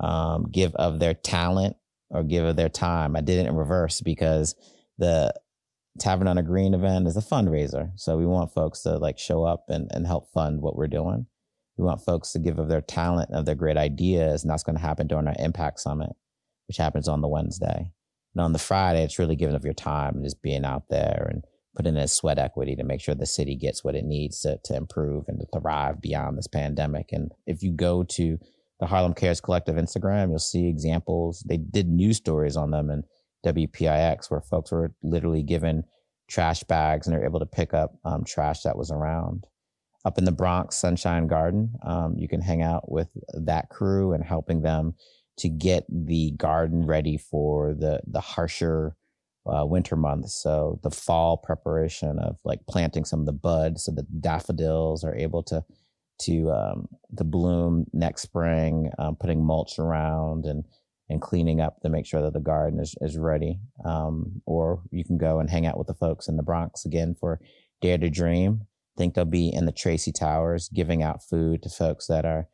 um, 0.00 0.46
give 0.50 0.74
of 0.76 0.98
their 0.98 1.14
talent 1.14 1.76
or 2.10 2.22
give 2.22 2.44
of 2.44 2.56
their 2.56 2.68
time. 2.68 3.16
I 3.16 3.20
did 3.20 3.38
it 3.38 3.48
in 3.48 3.56
reverse 3.56 4.00
because 4.00 4.54
the 4.98 5.34
Tavern 5.98 6.28
on 6.28 6.38
a 6.38 6.42
Green 6.42 6.74
event 6.74 7.06
is 7.06 7.16
a 7.16 7.20
fundraiser. 7.20 7.90
So 7.96 8.16
we 8.16 8.26
want 8.26 8.52
folks 8.52 8.82
to 8.82 8.98
like 8.98 9.18
show 9.18 9.44
up 9.44 9.66
and, 9.68 9.90
and 9.92 10.06
help 10.06 10.30
fund 10.32 10.60
what 10.60 10.76
we're 10.76 10.86
doing. 10.86 11.26
We 11.76 11.84
want 11.84 12.04
folks 12.04 12.32
to 12.32 12.38
give 12.38 12.58
of 12.58 12.68
their 12.68 12.80
talent, 12.80 13.30
of 13.32 13.44
their 13.44 13.54
great 13.54 13.76
ideas, 13.76 14.42
and 14.42 14.50
that's 14.50 14.62
going 14.62 14.76
to 14.76 14.82
happen 14.82 15.06
during 15.06 15.28
our 15.28 15.36
Impact 15.38 15.78
Summit, 15.80 16.10
which 16.68 16.78
happens 16.78 17.08
on 17.08 17.20
the 17.20 17.28
Wednesday. 17.28 17.92
And 18.34 18.42
on 18.42 18.52
the 18.52 18.58
Friday, 18.58 19.02
it's 19.02 19.18
really 19.18 19.36
giving 19.36 19.54
of 19.54 19.64
your 19.64 19.74
time 19.74 20.16
and 20.16 20.24
just 20.24 20.42
being 20.42 20.64
out 20.64 20.84
there 20.88 21.28
and 21.30 21.42
putting 21.76 21.96
in 21.96 22.08
sweat 22.08 22.38
equity 22.38 22.74
to 22.76 22.84
make 22.84 23.00
sure 23.00 23.14
the 23.14 23.26
city 23.26 23.54
gets 23.54 23.84
what 23.84 23.94
it 23.94 24.04
needs 24.04 24.40
to, 24.40 24.58
to 24.64 24.74
improve 24.74 25.24
and 25.28 25.38
to 25.38 25.60
thrive 25.60 26.00
beyond 26.00 26.38
this 26.38 26.46
pandemic. 26.46 27.10
And 27.12 27.32
if 27.46 27.62
you 27.62 27.72
go 27.72 28.02
to 28.02 28.38
the 28.80 28.86
Harlem 28.86 29.14
Cares 29.14 29.40
Collective 29.40 29.76
Instagram, 29.76 30.30
you'll 30.30 30.38
see 30.38 30.68
examples. 30.68 31.44
They 31.46 31.58
did 31.58 31.88
news 31.88 32.16
stories 32.16 32.56
on 32.56 32.70
them 32.70 32.90
and 32.90 33.04
WPIX 33.44 34.30
where 34.30 34.40
folks 34.40 34.72
were 34.72 34.92
literally 35.02 35.42
given 35.42 35.84
trash 36.28 36.62
bags 36.64 37.06
and 37.06 37.14
they're 37.14 37.24
able 37.24 37.40
to 37.40 37.46
pick 37.46 37.74
up 37.74 37.96
um, 38.04 38.24
trash 38.24 38.62
that 38.62 38.76
was 38.76 38.90
around. 38.90 39.46
Up 40.04 40.18
in 40.18 40.24
the 40.24 40.32
Bronx 40.32 40.76
Sunshine 40.76 41.26
Garden, 41.26 41.74
um, 41.84 42.14
you 42.16 42.28
can 42.28 42.40
hang 42.40 42.62
out 42.62 42.90
with 42.90 43.08
that 43.34 43.68
crew 43.70 44.12
and 44.12 44.22
helping 44.22 44.62
them 44.62 44.94
to 45.38 45.48
get 45.48 45.84
the 45.88 46.30
garden 46.32 46.86
ready 46.86 47.16
for 47.16 47.74
the 47.74 48.00
the 48.06 48.20
harsher 48.20 48.96
uh, 49.46 49.64
winter 49.64 49.96
months. 49.96 50.40
So 50.40 50.78
the 50.82 50.90
fall 50.90 51.36
preparation 51.36 52.18
of 52.18 52.38
like 52.44 52.60
planting 52.68 53.04
some 53.04 53.20
of 53.20 53.26
the 53.26 53.32
buds 53.32 53.84
so 53.84 53.92
that 53.92 54.20
daffodils 54.20 55.04
are 55.04 55.14
able 55.14 55.42
to 55.44 55.64
to 56.22 56.50
um, 56.50 56.88
to 57.16 57.24
bloom 57.24 57.86
next 57.92 58.22
spring, 58.22 58.90
um, 58.98 59.16
putting 59.16 59.44
mulch 59.44 59.78
around 59.78 60.46
and 60.46 60.64
and 61.08 61.22
cleaning 61.22 61.60
up 61.60 61.80
to 61.80 61.88
make 61.88 62.06
sure 62.06 62.22
that 62.22 62.32
the 62.32 62.40
garden 62.40 62.80
is, 62.80 62.94
is 63.00 63.16
ready. 63.16 63.60
Um, 63.84 64.42
or 64.44 64.82
you 64.90 65.04
can 65.04 65.18
go 65.18 65.38
and 65.38 65.48
hang 65.48 65.66
out 65.66 65.78
with 65.78 65.86
the 65.86 65.94
folks 65.94 66.28
in 66.28 66.36
the 66.36 66.42
Bronx 66.42 66.84
again 66.84 67.14
for 67.18 67.40
Dare 67.80 67.98
to 67.98 68.10
Dream. 68.10 68.62
I 68.62 68.98
think 68.98 69.14
they'll 69.14 69.24
be 69.24 69.52
in 69.52 69.66
the 69.66 69.72
Tracy 69.72 70.10
Towers 70.10 70.68
giving 70.68 71.02
out 71.02 71.22
food 71.22 71.62
to 71.62 71.68
folks 71.68 72.06
that 72.06 72.24
are 72.24 72.48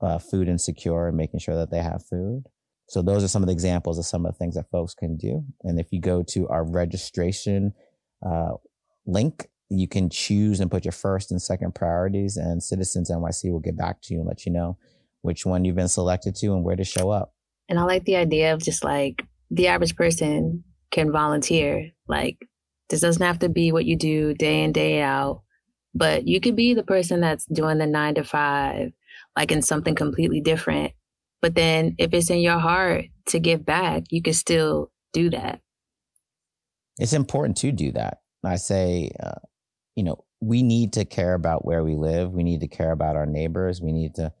uh, 0.00 0.18
food 0.18 0.48
insecure 0.48 1.08
and 1.08 1.16
making 1.16 1.40
sure 1.40 1.56
that 1.56 1.70
they 1.70 1.82
have 1.82 2.04
food. 2.04 2.44
So 2.88 3.02
those 3.02 3.24
are 3.24 3.28
some 3.28 3.42
of 3.42 3.46
the 3.46 3.52
examples 3.52 3.98
of 3.98 4.06
some 4.06 4.26
of 4.26 4.32
the 4.32 4.38
things 4.38 4.54
that 4.54 4.70
folks 4.70 4.94
can 4.94 5.16
do. 5.16 5.44
And 5.62 5.78
if 5.78 5.92
you 5.92 6.00
go 6.00 6.22
to 6.24 6.48
our 6.48 6.64
registration 6.64 7.72
uh, 8.24 8.52
link, 9.06 9.48
you 9.70 9.88
can 9.88 10.10
choose 10.10 10.60
and 10.60 10.70
put 10.70 10.84
your 10.84 10.92
first 10.92 11.30
and 11.30 11.40
second 11.40 11.74
priorities, 11.74 12.36
and 12.36 12.62
Citizens 12.62 13.10
NYC 13.10 13.50
will 13.50 13.60
get 13.60 13.76
back 13.76 14.02
to 14.02 14.14
you 14.14 14.20
and 14.20 14.28
let 14.28 14.44
you 14.44 14.52
know 14.52 14.76
which 15.22 15.46
one 15.46 15.64
you've 15.64 15.76
been 15.76 15.88
selected 15.88 16.34
to 16.36 16.48
and 16.48 16.64
where 16.64 16.76
to 16.76 16.84
show 16.84 17.10
up. 17.10 17.32
And 17.72 17.80
I 17.80 17.84
like 17.84 18.04
the 18.04 18.16
idea 18.16 18.52
of 18.52 18.62
just 18.62 18.84
like 18.84 19.24
the 19.50 19.68
average 19.68 19.96
person 19.96 20.64
can 20.90 21.10
volunteer. 21.10 21.90
Like 22.06 22.36
this 22.90 23.00
doesn't 23.00 23.22
have 23.22 23.38
to 23.38 23.48
be 23.48 23.72
what 23.72 23.86
you 23.86 23.96
do 23.96 24.34
day 24.34 24.62
in, 24.62 24.72
day 24.72 25.00
out, 25.00 25.42
but 25.94 26.28
you 26.28 26.40
could 26.40 26.54
be 26.54 26.74
the 26.74 26.82
person 26.82 27.20
that's 27.20 27.46
doing 27.46 27.78
the 27.78 27.86
nine 27.86 28.14
to 28.16 28.24
five, 28.24 28.92
like 29.36 29.50
in 29.50 29.62
something 29.62 29.94
completely 29.94 30.40
different 30.40 30.92
but 31.42 31.56
then 31.56 31.96
if 31.98 32.14
it's 32.14 32.30
in 32.30 32.38
your 32.38 32.60
heart 32.60 33.06
to 33.26 33.40
give 33.40 33.66
back, 33.66 34.04
you 34.10 34.22
can 34.22 34.32
still 34.32 34.90
do 35.12 35.28
that. 35.30 35.60
It's 36.98 37.12
important 37.12 37.56
to 37.58 37.72
do 37.72 37.90
that. 37.92 38.18
I 38.44 38.56
say, 38.56 39.10
uh, 39.20 39.40
you 39.96 40.04
know, 40.04 40.24
we 40.40 40.62
need 40.62 40.92
to 40.94 41.04
care 41.04 41.34
about 41.34 41.64
where 41.64 41.82
we 41.82 41.96
live. 41.96 42.32
We 42.32 42.44
need 42.44 42.60
to 42.60 42.68
care 42.68 42.92
about 42.92 43.16
our 43.16 43.26
neighbors. 43.26 43.82
We 43.82 43.92
need 43.92 44.14
to 44.14 44.32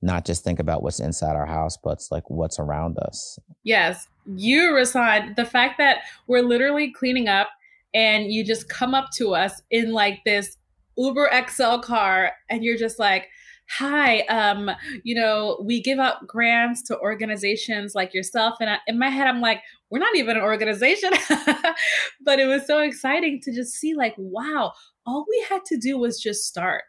not 0.00 0.24
just 0.24 0.44
think 0.44 0.60
about 0.60 0.82
what's 0.82 1.00
inside 1.00 1.34
our 1.36 1.46
house, 1.46 1.76
but 1.82 1.94
it's 1.94 2.10
like 2.10 2.28
what's 2.28 2.58
around 2.58 2.98
us. 2.98 3.38
Yes. 3.64 4.06
You, 4.26 4.70
Rasan, 4.70 5.34
the 5.36 5.44
fact 5.44 5.78
that 5.78 6.02
we're 6.26 6.42
literally 6.42 6.92
cleaning 6.92 7.28
up 7.28 7.48
and 7.94 8.30
you 8.30 8.44
just 8.44 8.68
come 8.68 8.94
up 8.94 9.10
to 9.16 9.34
us 9.34 9.62
in 9.70 9.92
like 9.92 10.20
this 10.24 10.56
Uber 10.96 11.30
XL 11.48 11.78
car 11.78 12.32
and 12.50 12.62
you're 12.62 12.76
just 12.76 12.98
like, 12.98 13.28
hi 13.70 14.20
um 14.30 14.70
you 15.04 15.14
know 15.14 15.62
we 15.62 15.80
give 15.80 15.98
out 15.98 16.26
grants 16.26 16.82
to 16.82 16.98
organizations 17.00 17.94
like 17.94 18.14
yourself 18.14 18.56
and 18.60 18.70
I, 18.70 18.78
in 18.86 18.98
my 18.98 19.10
head 19.10 19.26
i'm 19.26 19.42
like 19.42 19.60
we're 19.90 19.98
not 19.98 20.16
even 20.16 20.38
an 20.38 20.42
organization 20.42 21.10
but 22.24 22.38
it 22.38 22.46
was 22.46 22.66
so 22.66 22.78
exciting 22.78 23.40
to 23.42 23.54
just 23.54 23.74
see 23.74 23.94
like 23.94 24.14
wow 24.16 24.72
all 25.06 25.26
we 25.28 25.46
had 25.50 25.66
to 25.66 25.76
do 25.76 25.98
was 25.98 26.18
just 26.18 26.46
start 26.46 26.84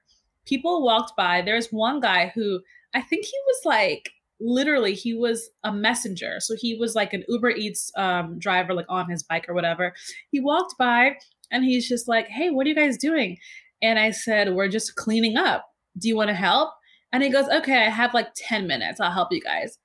people 0.46 0.82
walked 0.82 1.18
by 1.18 1.42
there's 1.42 1.68
one 1.68 2.00
guy 2.00 2.32
who 2.34 2.62
i 2.94 3.02
think 3.02 3.26
he 3.26 3.38
was 3.48 3.62
like 3.66 4.12
literally 4.42 4.94
he 4.94 5.14
was 5.14 5.50
a 5.66 5.72
messenger 5.72 6.36
so 6.40 6.56
he 6.58 6.76
was 6.76 6.96
like 6.96 7.14
an 7.14 7.24
uber 7.28 7.50
eats 7.50 7.92
um, 7.98 8.40
driver 8.40 8.74
like 8.74 8.86
on 8.88 9.10
his 9.10 9.22
bike 9.22 9.46
or 9.50 9.54
whatever 9.54 9.94
he 10.32 10.40
walked 10.40 10.76
by 10.80 11.14
and 11.52 11.66
he's 11.66 11.90
just 11.90 12.08
like 12.08 12.28
hey 12.28 12.50
what 12.50 12.66
are 12.66 12.70
you 12.70 12.76
guys 12.76 12.98
doing 12.98 13.38
and 13.82 14.00
i 14.00 14.12
said 14.12 14.54
we're 14.54 14.70
just 14.70 14.96
cleaning 14.96 15.36
up 15.36 15.66
do 16.00 16.08
you 16.08 16.16
want 16.16 16.30
to 16.30 16.36
help? 16.36 16.72
And 17.12 17.24
he 17.24 17.30
goes, 17.30 17.48
okay, 17.50 17.86
I 17.86 17.90
have 17.90 18.14
like 18.14 18.30
10 18.36 18.68
minutes. 18.68 19.00
I'll 19.00 19.12
help 19.12 19.30
you 19.32 19.42
guys. 19.42 19.78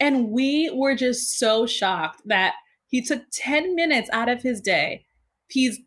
And 0.00 0.30
we 0.30 0.70
were 0.72 0.94
just 0.94 1.38
so 1.38 1.66
shocked 1.66 2.22
that 2.26 2.54
he 2.86 3.02
took 3.02 3.22
10 3.32 3.74
minutes 3.74 4.08
out 4.12 4.28
of 4.28 4.42
his 4.42 4.60
day. 4.60 5.04
He's 5.48 5.80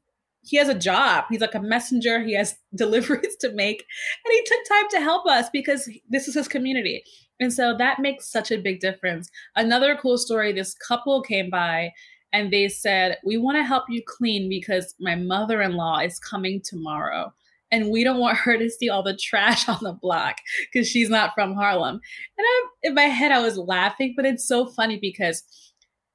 he 0.43 0.57
has 0.57 0.69
a 0.69 0.77
job. 0.77 1.25
He's 1.29 1.41
like 1.41 1.55
a 1.55 1.61
messenger. 1.61 2.21
He 2.21 2.35
has 2.35 2.55
deliveries 2.75 3.35
to 3.41 3.51
make. 3.51 3.85
And 4.25 4.31
he 4.31 4.43
took 4.43 4.65
time 4.67 4.89
to 4.91 5.01
help 5.01 5.27
us 5.27 5.49
because 5.51 5.89
this 6.09 6.27
is 6.27 6.35
his 6.35 6.47
community. 6.47 7.03
And 7.39 7.51
so 7.51 7.75
that 7.77 7.99
makes 7.99 8.31
such 8.31 8.51
a 8.51 8.61
big 8.61 8.79
difference. 8.79 9.29
Another 9.55 9.97
cool 9.99 10.17
story 10.17 10.53
this 10.53 10.75
couple 10.75 11.21
came 11.21 11.49
by 11.49 11.91
and 12.33 12.51
they 12.51 12.69
said, 12.69 13.17
We 13.25 13.37
want 13.37 13.57
to 13.57 13.63
help 13.63 13.85
you 13.89 14.03
clean 14.05 14.47
because 14.47 14.93
my 14.99 15.15
mother 15.15 15.61
in 15.61 15.73
law 15.73 15.99
is 15.99 16.19
coming 16.19 16.61
tomorrow 16.63 17.33
and 17.71 17.89
we 17.89 18.03
don't 18.03 18.19
want 18.19 18.37
her 18.37 18.57
to 18.57 18.69
see 18.69 18.89
all 18.89 19.01
the 19.01 19.15
trash 19.15 19.67
on 19.69 19.79
the 19.81 19.93
block 19.93 20.37
because 20.71 20.87
she's 20.87 21.09
not 21.09 21.33
from 21.33 21.53
Harlem. 21.53 21.99
And 22.37 22.47
I'm 22.47 22.69
in 22.83 22.95
my 22.95 23.03
head, 23.03 23.31
I 23.31 23.41
was 23.41 23.57
laughing, 23.57 24.13
but 24.15 24.25
it's 24.25 24.47
so 24.47 24.67
funny 24.67 24.99
because 24.99 25.43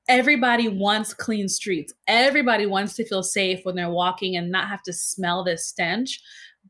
everybody 0.09 0.69
wants 0.69 1.15
clean 1.15 1.49
streets. 1.49 1.93
Everybody 2.07 2.67
wants 2.67 2.95
to 2.97 3.07
feel 3.07 3.23
safe 3.23 3.61
when 3.65 3.77
they're 3.77 3.91
walking 3.91 4.37
and 4.37 4.51
not 4.51 4.69
have 4.69 4.83
to 4.85 4.93
smell 4.93 5.45
this 5.45 5.67
stench. 5.67 6.21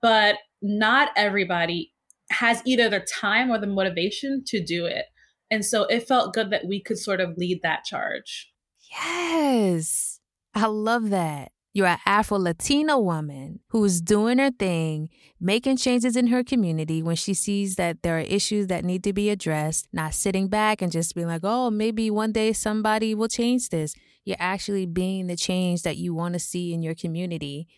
But 0.00 0.36
not 0.62 1.10
everybody 1.16 1.92
has 2.30 2.62
either 2.64 2.88
the 2.88 3.00
time 3.00 3.50
or 3.50 3.58
the 3.58 3.66
motivation 3.66 4.42
to 4.46 4.62
do 4.62 4.86
it. 4.86 5.06
And 5.50 5.64
so 5.64 5.84
it 5.84 6.08
felt 6.08 6.34
good 6.34 6.50
that 6.50 6.66
we 6.66 6.82
could 6.82 6.98
sort 6.98 7.20
of 7.20 7.36
lead 7.36 7.60
that 7.62 7.84
charge. 7.84 8.52
Yes. 8.90 10.20
I 10.54 10.66
love 10.66 11.10
that. 11.10 11.52
You're 11.76 11.88
an 11.88 11.98
Afro 12.06 12.38
Latina 12.38 12.98
woman 12.98 13.60
who's 13.68 14.00
doing 14.00 14.38
her 14.38 14.50
thing, 14.50 15.10
making 15.38 15.76
changes 15.76 16.16
in 16.16 16.28
her 16.28 16.42
community 16.42 17.02
when 17.02 17.16
she 17.16 17.34
sees 17.34 17.76
that 17.76 18.02
there 18.02 18.16
are 18.16 18.22
issues 18.22 18.68
that 18.68 18.82
need 18.82 19.04
to 19.04 19.12
be 19.12 19.28
addressed, 19.28 19.86
not 19.92 20.14
sitting 20.14 20.48
back 20.48 20.80
and 20.80 20.90
just 20.90 21.14
being 21.14 21.26
like, 21.26 21.42
oh, 21.44 21.68
maybe 21.68 22.10
one 22.10 22.32
day 22.32 22.54
somebody 22.54 23.14
will 23.14 23.28
change 23.28 23.68
this. 23.68 23.94
You're 24.24 24.38
actually 24.40 24.86
being 24.86 25.26
the 25.26 25.36
change 25.36 25.82
that 25.82 25.98
you 25.98 26.14
want 26.14 26.32
to 26.32 26.38
see 26.38 26.72
in 26.72 26.82
your 26.82 26.94
community. 26.94 27.68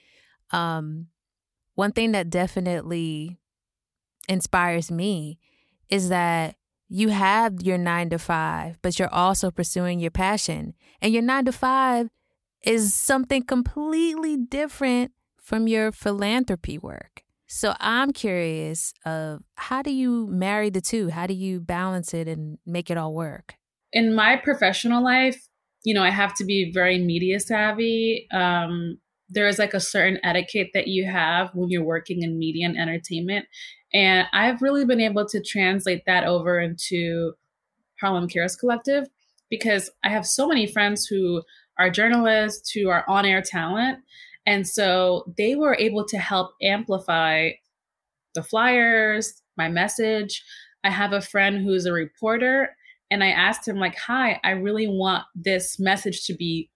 Um, 0.53 1.09
one 1.75 1.91
thing 1.91 2.13
that 2.13 2.31
definitely 2.31 3.37
inspires 4.29 4.93
me 4.93 5.41
is 5.89 6.09
that 6.09 6.55
you 6.89 7.09
have 7.09 7.63
your 7.63 7.79
nine 7.79 8.11
to 8.11 8.19
five, 8.21 8.79
but 8.81 8.97
you're 8.97 9.13
also 9.13 9.51
pursuing 9.51 9.99
your 9.99 10.13
passion. 10.13 10.75
And 11.03 11.13
your 11.13 11.23
nine 11.23 11.47
to 11.47 11.53
five 11.53 12.11
is 12.63 12.95
something 12.95 13.43
completely 13.43 14.37
different 14.37 15.13
from 15.41 15.69
your 15.69 15.93
philanthropy 15.93 16.79
work. 16.79 17.23
So 17.47 17.75
I'm 17.81 18.13
curious 18.13 18.93
of 19.07 19.43
how 19.55 19.81
do 19.81 19.91
you 19.91 20.27
marry 20.27 20.69
the 20.69 20.83
two? 20.83 21.09
How 21.09 21.27
do 21.27 21.33
you 21.33 21.61
balance 21.61 22.13
it 22.13 22.29
and 22.29 22.59
make 22.67 22.91
it 22.91 22.99
all 22.99 23.15
work? 23.15 23.55
In 23.93 24.15
my 24.15 24.37
professional 24.37 25.03
life, 25.03 25.49
you 25.83 25.95
know, 25.95 26.03
I 26.03 26.11
have 26.11 26.35
to 26.35 26.45
be 26.45 26.71
very 26.71 26.99
media 26.99 27.41
savvy. 27.41 28.27
Um, 28.33 28.99
there 29.31 29.49
is 29.49 29.59
like 29.59 29.73
a 29.73 29.81
certain 29.81 30.19
etiquette 30.23 30.71
that 30.75 30.89
you 30.89 31.07
have 31.07 31.51
when 31.55 31.71
you're 31.71 31.85
working 31.85 32.23
in 32.23 32.39
media 32.39 32.67
and 32.67 32.79
entertainment. 32.79 33.47
And 33.95 34.27
I've 34.35 34.61
really 34.61 34.85
been 34.85 35.01
able 35.01 35.27
to 35.29 35.43
translate 35.43 36.03
that 36.07 36.25
over 36.25 36.61
into 36.61 37.33
Harlem 38.01 38.29
Cares 38.29 38.57
Collective 38.57 39.07
because 39.49 39.91
I 40.05 40.11
have 40.11 40.27
so 40.27 40.47
many 40.47 40.67
friends 40.67 41.07
who 41.07 41.43
our 41.79 41.91
journalists, 41.91 42.73
to 42.73 42.89
our 42.89 43.05
on 43.09 43.25
air 43.25 43.43
talent. 43.43 43.99
And 44.47 44.67
so 44.67 45.33
they 45.37 45.55
were 45.55 45.77
able 45.79 46.07
to 46.07 46.19
help 46.19 46.53
amplify 46.63 47.51
the 48.35 48.43
flyers, 48.43 49.43
my 49.57 49.69
message. 49.69 50.43
I 50.85 50.91
have 50.91 51.13
a 51.13 51.21
friend 51.21 51.63
who's 51.63 51.87
a 51.87 51.93
reporter, 51.93 52.71
and 53.11 53.25
I 53.25 53.29
asked 53.29 53.67
him, 53.67 53.77
like, 53.77 53.97
hi, 53.97 54.41
I 54.45 54.51
really 54.51 54.87
want 54.87 55.25
this 55.35 55.79
message 55.79 56.25
to 56.27 56.35
be 56.35 56.71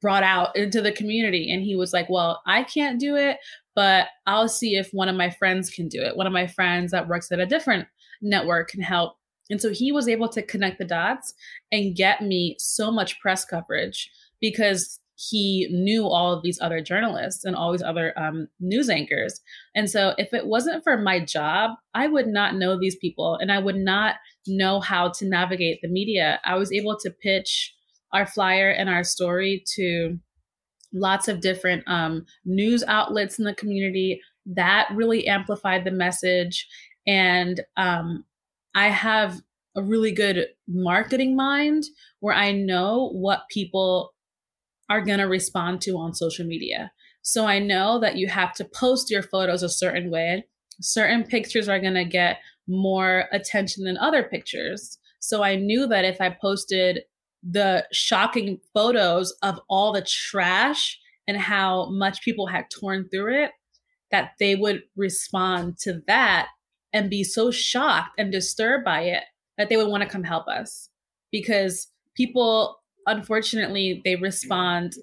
brought 0.00 0.22
out 0.22 0.54
into 0.56 0.80
the 0.80 0.92
community. 0.92 1.52
And 1.52 1.62
he 1.62 1.74
was 1.76 1.92
like, 1.92 2.08
well, 2.08 2.42
I 2.46 2.62
can't 2.62 3.00
do 3.00 3.16
it, 3.16 3.38
but 3.74 4.08
I'll 4.26 4.48
see 4.48 4.76
if 4.76 4.90
one 4.92 5.08
of 5.08 5.16
my 5.16 5.30
friends 5.30 5.70
can 5.70 5.88
do 5.88 6.00
it. 6.00 6.16
One 6.16 6.26
of 6.26 6.32
my 6.32 6.46
friends 6.46 6.92
that 6.92 7.08
works 7.08 7.32
at 7.32 7.40
a 7.40 7.46
different 7.46 7.88
network 8.22 8.68
can 8.68 8.82
help 8.82 9.16
and 9.50 9.60
so 9.60 9.72
he 9.72 9.92
was 9.92 10.08
able 10.08 10.28
to 10.30 10.42
connect 10.42 10.78
the 10.78 10.84
dots 10.84 11.34
and 11.70 11.96
get 11.96 12.22
me 12.22 12.56
so 12.58 12.90
much 12.90 13.20
press 13.20 13.44
coverage 13.44 14.10
because 14.40 15.00
he 15.16 15.66
knew 15.70 16.06
all 16.06 16.32
of 16.32 16.42
these 16.42 16.58
other 16.60 16.82
journalists 16.82 17.44
and 17.44 17.56
all 17.56 17.72
these 17.72 17.82
other 17.82 18.12
um, 18.18 18.48
news 18.60 18.90
anchors. 18.90 19.40
And 19.74 19.88
so 19.88 20.14
if 20.18 20.34
it 20.34 20.46
wasn't 20.46 20.84
for 20.84 20.98
my 20.98 21.24
job, 21.24 21.70
I 21.94 22.06
would 22.06 22.26
not 22.26 22.54
know 22.54 22.78
these 22.78 22.96
people 22.96 23.36
and 23.40 23.50
I 23.50 23.58
would 23.58 23.76
not 23.76 24.16
know 24.46 24.80
how 24.80 25.10
to 25.16 25.28
navigate 25.28 25.80
the 25.80 25.88
media. 25.88 26.38
I 26.44 26.56
was 26.56 26.70
able 26.70 26.98
to 26.98 27.10
pitch 27.10 27.74
our 28.12 28.26
flyer 28.26 28.70
and 28.70 28.90
our 28.90 29.04
story 29.04 29.64
to 29.76 30.18
lots 30.92 31.28
of 31.28 31.40
different 31.40 31.82
um, 31.86 32.26
news 32.44 32.84
outlets 32.86 33.38
in 33.38 33.46
the 33.46 33.54
community. 33.54 34.20
That 34.44 34.88
really 34.94 35.26
amplified 35.26 35.84
the 35.84 35.90
message. 35.90 36.68
And 37.06 37.62
um, 37.76 38.24
I 38.76 38.90
have 38.90 39.40
a 39.74 39.82
really 39.82 40.12
good 40.12 40.48
marketing 40.68 41.34
mind 41.34 41.84
where 42.20 42.34
I 42.34 42.52
know 42.52 43.08
what 43.08 43.48
people 43.50 44.12
are 44.90 45.00
going 45.00 45.18
to 45.18 45.24
respond 45.24 45.80
to 45.82 45.96
on 45.96 46.14
social 46.14 46.46
media. 46.46 46.92
So 47.22 47.46
I 47.46 47.58
know 47.58 47.98
that 48.00 48.16
you 48.16 48.28
have 48.28 48.52
to 48.54 48.64
post 48.64 49.10
your 49.10 49.22
photos 49.22 49.62
a 49.62 49.70
certain 49.70 50.10
way. 50.10 50.44
Certain 50.80 51.24
pictures 51.24 51.70
are 51.70 51.80
going 51.80 51.94
to 51.94 52.04
get 52.04 52.38
more 52.68 53.24
attention 53.32 53.84
than 53.84 53.96
other 53.96 54.22
pictures. 54.22 54.98
So 55.20 55.42
I 55.42 55.56
knew 55.56 55.86
that 55.86 56.04
if 56.04 56.20
I 56.20 56.36
posted 56.38 57.00
the 57.42 57.86
shocking 57.92 58.60
photos 58.74 59.34
of 59.42 59.58
all 59.70 59.92
the 59.92 60.06
trash 60.06 60.98
and 61.26 61.38
how 61.38 61.88
much 61.90 62.22
people 62.22 62.46
had 62.46 62.66
torn 62.70 63.08
through 63.08 63.44
it, 63.44 63.52
that 64.10 64.32
they 64.38 64.54
would 64.54 64.82
respond 64.96 65.78
to 65.78 66.02
that 66.06 66.48
and 66.96 67.10
be 67.10 67.22
so 67.22 67.50
shocked 67.50 68.14
and 68.18 68.32
disturbed 68.32 68.84
by 68.84 69.02
it 69.02 69.24
that 69.58 69.68
they 69.68 69.76
would 69.76 69.88
want 69.88 70.02
to 70.02 70.08
come 70.08 70.24
help 70.24 70.48
us. 70.48 70.88
Because 71.30 71.88
people, 72.16 72.78
unfortunately, 73.06 74.00
they 74.04 74.16
respond 74.16 74.94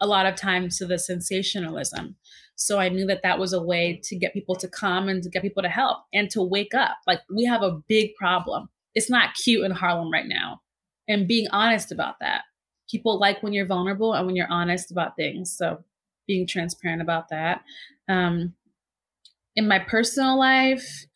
a 0.00 0.06
lot 0.06 0.26
of 0.26 0.34
times 0.34 0.76
to 0.78 0.86
the 0.86 0.98
sensationalism. 0.98 2.16
So 2.56 2.78
I 2.80 2.88
knew 2.88 3.06
that 3.06 3.22
that 3.22 3.38
was 3.38 3.52
a 3.52 3.62
way 3.62 4.00
to 4.04 4.16
get 4.16 4.32
people 4.32 4.56
to 4.56 4.68
come 4.68 5.08
and 5.08 5.22
to 5.22 5.30
get 5.30 5.42
people 5.42 5.62
to 5.62 5.68
help 5.68 5.98
and 6.12 6.28
to 6.30 6.42
wake 6.42 6.74
up. 6.74 6.96
Like 7.06 7.20
we 7.32 7.44
have 7.44 7.62
a 7.62 7.78
big 7.86 8.14
problem. 8.16 8.68
It's 8.94 9.10
not 9.10 9.34
cute 9.34 9.64
in 9.64 9.70
Harlem 9.70 10.12
right 10.12 10.26
now. 10.26 10.62
And 11.06 11.28
being 11.28 11.46
honest 11.52 11.92
about 11.92 12.16
that. 12.20 12.42
People 12.90 13.20
like 13.20 13.42
when 13.42 13.52
you're 13.52 13.66
vulnerable 13.66 14.14
and 14.14 14.26
when 14.26 14.36
you're 14.36 14.50
honest 14.50 14.90
about 14.90 15.16
things. 15.16 15.54
So 15.56 15.84
being 16.26 16.46
transparent 16.46 17.02
about 17.02 17.28
that. 17.28 17.62
Um, 18.08 18.54
in 19.54 19.68
my 19.68 19.78
personal 19.78 20.38
life, 20.38 21.06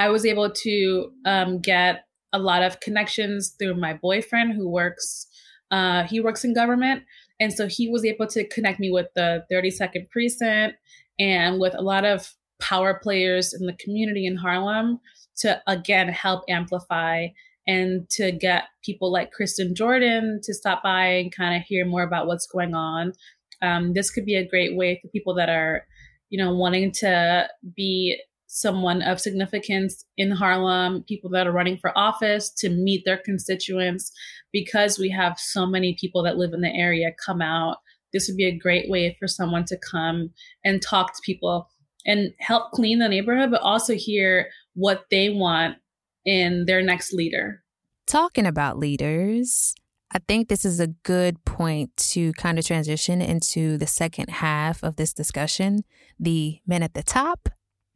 I 0.00 0.08
was 0.08 0.24
able 0.24 0.50
to 0.50 1.12
um, 1.26 1.58
get 1.60 2.06
a 2.32 2.38
lot 2.38 2.62
of 2.62 2.80
connections 2.80 3.54
through 3.58 3.74
my 3.74 3.92
boyfriend 3.92 4.54
who 4.54 4.66
works. 4.66 5.26
Uh, 5.70 6.04
he 6.04 6.20
works 6.20 6.42
in 6.42 6.54
government, 6.54 7.02
and 7.38 7.52
so 7.52 7.68
he 7.68 7.86
was 7.90 8.02
able 8.02 8.26
to 8.28 8.48
connect 8.48 8.80
me 8.80 8.90
with 8.90 9.08
the 9.14 9.44
32nd 9.52 10.08
precinct 10.08 10.78
and 11.18 11.60
with 11.60 11.74
a 11.74 11.82
lot 11.82 12.06
of 12.06 12.32
power 12.62 12.98
players 13.02 13.52
in 13.52 13.66
the 13.66 13.74
community 13.74 14.24
in 14.24 14.36
Harlem 14.36 15.00
to 15.40 15.60
again 15.66 16.08
help 16.08 16.44
amplify 16.48 17.26
and 17.66 18.08
to 18.08 18.32
get 18.32 18.64
people 18.82 19.12
like 19.12 19.32
Kristin 19.38 19.74
Jordan 19.74 20.40
to 20.44 20.54
stop 20.54 20.82
by 20.82 21.08
and 21.08 21.30
kind 21.30 21.54
of 21.54 21.62
hear 21.68 21.84
more 21.84 22.04
about 22.04 22.26
what's 22.26 22.46
going 22.46 22.74
on. 22.74 23.12
Um, 23.60 23.92
this 23.92 24.10
could 24.10 24.24
be 24.24 24.36
a 24.36 24.48
great 24.48 24.78
way 24.78 24.98
for 25.02 25.08
people 25.08 25.34
that 25.34 25.50
are, 25.50 25.86
you 26.30 26.42
know, 26.42 26.54
wanting 26.54 26.90
to 27.00 27.50
be 27.76 28.18
someone 28.52 29.00
of 29.00 29.20
significance 29.20 30.04
in 30.16 30.32
Harlem, 30.32 31.04
people 31.06 31.30
that 31.30 31.46
are 31.46 31.52
running 31.52 31.78
for 31.78 31.96
office 31.96 32.50
to 32.50 32.68
meet 32.68 33.04
their 33.04 33.16
constituents. 33.16 34.10
Because 34.52 34.98
we 34.98 35.08
have 35.10 35.38
so 35.38 35.66
many 35.66 35.96
people 36.00 36.24
that 36.24 36.36
live 36.36 36.52
in 36.52 36.60
the 36.60 36.74
area 36.74 37.12
come 37.24 37.40
out, 37.40 37.76
this 38.12 38.26
would 38.26 38.36
be 38.36 38.46
a 38.46 38.58
great 38.58 38.90
way 38.90 39.16
for 39.20 39.28
someone 39.28 39.64
to 39.66 39.78
come 39.78 40.30
and 40.64 40.82
talk 40.82 41.14
to 41.14 41.22
people 41.24 41.68
and 42.04 42.32
help 42.40 42.72
clean 42.72 42.98
the 42.98 43.08
neighborhood, 43.08 43.52
but 43.52 43.60
also 43.60 43.94
hear 43.94 44.48
what 44.74 45.04
they 45.12 45.30
want 45.30 45.76
in 46.24 46.64
their 46.66 46.82
next 46.82 47.12
leader. 47.12 47.62
Talking 48.08 48.46
about 48.46 48.78
leaders, 48.78 49.76
I 50.12 50.18
think 50.26 50.48
this 50.48 50.64
is 50.64 50.80
a 50.80 50.88
good 50.88 51.44
point 51.44 51.96
to 51.98 52.32
kind 52.32 52.58
of 52.58 52.66
transition 52.66 53.22
into 53.22 53.78
the 53.78 53.86
second 53.86 54.28
half 54.28 54.82
of 54.82 54.96
this 54.96 55.12
discussion 55.12 55.84
the 56.18 56.58
men 56.66 56.82
at 56.82 56.94
the 56.94 57.04
top 57.04 57.48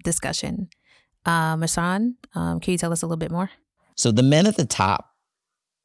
discussion. 0.04 0.68
Uh, 1.26 1.56
Rasan, 1.56 2.14
um, 2.34 2.60
can 2.60 2.72
you 2.72 2.78
tell 2.78 2.92
us 2.92 3.02
a 3.02 3.06
little 3.06 3.16
bit 3.16 3.30
more? 3.30 3.50
So, 3.96 4.12
the 4.12 4.22
men 4.22 4.46
at 4.46 4.56
the 4.56 4.64
top 4.64 5.10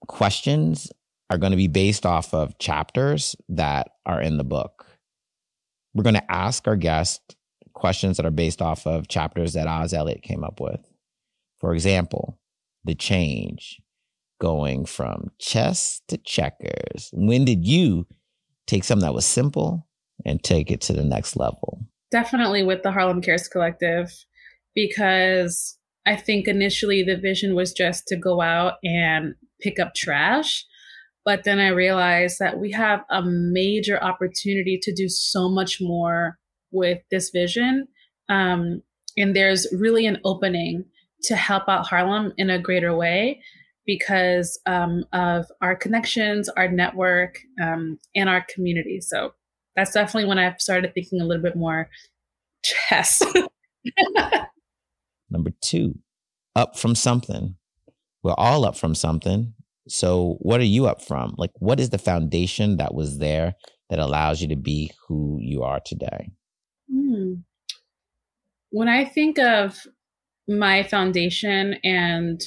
questions 0.08 0.91
are 1.29 1.38
going 1.38 1.51
to 1.51 1.58
be 1.58 1.67
based 1.67 2.05
off 2.05 2.34
of 2.34 2.58
chapters 2.60 3.36
that 3.49 3.89
are 4.05 4.21
in 4.21 4.38
the 4.38 4.43
book. 4.43 4.86
We're 5.93 6.03
going 6.03 6.15
to 6.15 6.32
ask 6.32 6.67
our 6.67 6.75
guests 6.75 7.36
questions 7.73 8.17
that 8.17 8.25
are 8.25 8.32
based 8.32 8.62
off 8.62 8.86
of 8.86 9.08
chapters 9.08 9.53
that 9.53 9.67
Oz 9.67 9.93
Elliott 9.93 10.21
came 10.21 10.43
up 10.43 10.60
with. 10.60 10.82
For 11.60 11.73
example, 11.73 12.39
the 12.84 12.95
change 12.95 13.82
going 14.39 14.86
from 14.86 15.32
chess 15.39 16.01
to 16.08 16.17
checkers. 16.17 17.10
When 17.13 17.45
did 17.45 17.65
you 17.65 18.08
take 18.67 18.84
something 18.84 19.05
that 19.05 19.13
was 19.13 19.25
simple 19.25 19.88
and 20.25 20.41
take 20.41 20.71
it 20.71 20.82
to 20.82 20.93
the 20.93 21.03
next 21.03 21.36
level? 21.36 21.86
Definitely 22.12 22.63
with 22.63 22.84
the 22.84 22.91
Harlem 22.91 23.22
Cares 23.22 23.48
Collective, 23.48 24.12
because 24.74 25.78
I 26.06 26.15
think 26.15 26.48
initially 26.48 27.04
the 27.04 27.17
vision 27.17 27.56
was 27.56 27.72
just 27.74 28.08
to 28.08 28.15
go 28.15 28.41
out 28.41 28.74
and 28.84 29.36
pick 29.62 29.80
up 29.80 29.93
trash. 29.93 30.65
But 31.26 31.43
then 31.43 31.60
I 31.60 31.67
realized 31.67 32.39
that 32.39 32.60
we 32.60 32.72
have 32.72 33.02
a 33.12 33.22
major 33.22 34.02
opportunity 34.02 34.80
to 34.82 34.93
do 34.93 35.08
so 35.10 35.50
much 35.50 35.80
more 35.80 36.39
with 36.72 37.00
this 37.12 37.30
vision. 37.30 37.88
Um, 38.30 38.82
and 39.17 39.36
there's 39.36 39.67
really 39.72 40.06
an 40.06 40.19
opening 40.24 40.86
to 41.24 41.36
help 41.36 41.63
out 41.67 41.88
Harlem 41.88 42.34
in 42.38 42.50
a 42.50 42.62
greater 42.62 42.95
way 42.95 43.41
because 43.86 44.60
um, 44.65 45.04
of 45.13 45.45
our 45.62 45.76
connections, 45.76 46.48
our 46.50 46.67
network, 46.67 47.39
um, 47.62 48.00
and 48.15 48.30
our 48.30 48.45
community. 48.54 49.02
So 49.02 49.34
that's 49.80 49.94
definitely 49.94 50.28
when 50.28 50.39
I 50.39 50.54
started 50.60 50.94
thinking 50.94 51.22
a 51.22 51.26
little 51.26 51.42
bit 51.42 51.56
more 51.56 51.89
chess. 52.63 53.22
Number 55.30 55.52
two, 55.62 55.98
up 56.56 56.78
from 56.78 56.96
something. 56.96 57.56
We're 58.22 58.34
all 58.38 58.65
up 58.65 58.76
from 58.76 58.94
something. 58.94 59.54
So, 59.88 60.36
what 60.39 60.60
are 60.60 60.65
you 60.65 60.88
up 60.88 61.02
from? 61.02 61.34
Like, 61.38 61.52
what 61.60 61.80
is 61.80 61.92
the 61.92 61.98
foundation 61.98 62.78
that 62.78 62.94
was 62.94 63.20
there 63.20 63.56
that 63.89 64.00
allows 64.00 64.42
you 64.42 64.50
to 64.50 64.56
be 64.56 64.92
who 65.08 65.38
you 65.39 65.63
are 65.63 65.80
today? 65.84 66.30
Hmm. 66.92 67.36
When 68.72 68.89
I 68.89 69.06
think 69.06 69.39
of 69.39 69.88
my 70.48 70.84
foundation 70.84 71.76
and 71.84 72.42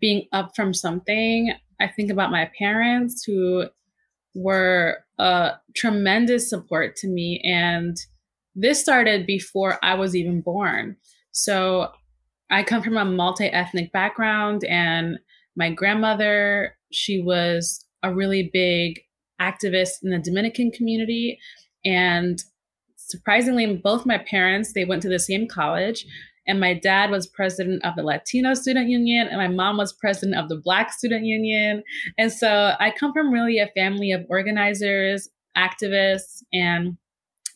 being 0.00 0.26
up 0.32 0.52
from 0.54 0.72
something, 0.72 1.52
I 1.80 1.88
think 1.88 2.10
about 2.10 2.30
my 2.30 2.50
parents 2.56 3.24
who 3.24 3.66
were 4.34 5.04
a 5.18 5.52
tremendous 5.74 6.48
support 6.48 6.96
to 6.96 7.08
me. 7.08 7.40
And 7.44 7.96
this 8.54 8.80
started 8.80 9.26
before 9.26 9.78
I 9.82 9.94
was 9.94 10.14
even 10.14 10.40
born. 10.40 10.96
So 11.32 11.92
I 12.50 12.62
come 12.62 12.82
from 12.82 12.96
a 12.96 13.04
multi 13.04 13.46
ethnic 13.46 13.92
background, 13.92 14.64
and 14.64 15.18
my 15.56 15.70
grandmother, 15.70 16.76
she 16.92 17.22
was 17.22 17.84
a 18.02 18.12
really 18.12 18.50
big 18.52 19.00
activist 19.40 20.02
in 20.02 20.10
the 20.10 20.18
Dominican 20.18 20.70
community. 20.70 21.38
And 21.84 22.42
surprisingly, 22.96 23.76
both 23.76 24.06
my 24.06 24.18
parents, 24.18 24.72
they 24.72 24.84
went 24.84 25.02
to 25.02 25.08
the 25.08 25.18
same 25.18 25.48
college. 25.48 26.04
And 26.46 26.58
my 26.58 26.74
dad 26.74 27.10
was 27.10 27.26
president 27.26 27.84
of 27.84 27.94
the 27.94 28.02
Latino 28.02 28.54
Student 28.54 28.88
Union, 28.88 29.28
and 29.28 29.38
my 29.38 29.48
mom 29.48 29.76
was 29.76 29.92
president 29.92 30.38
of 30.38 30.48
the 30.48 30.56
Black 30.56 30.92
Student 30.92 31.24
Union. 31.24 31.82
And 32.18 32.32
so 32.32 32.74
I 32.80 32.90
come 32.90 33.12
from 33.12 33.32
really 33.32 33.58
a 33.58 33.70
family 33.76 34.12
of 34.12 34.26
organizers, 34.28 35.28
activists, 35.56 36.42
and 36.52 36.96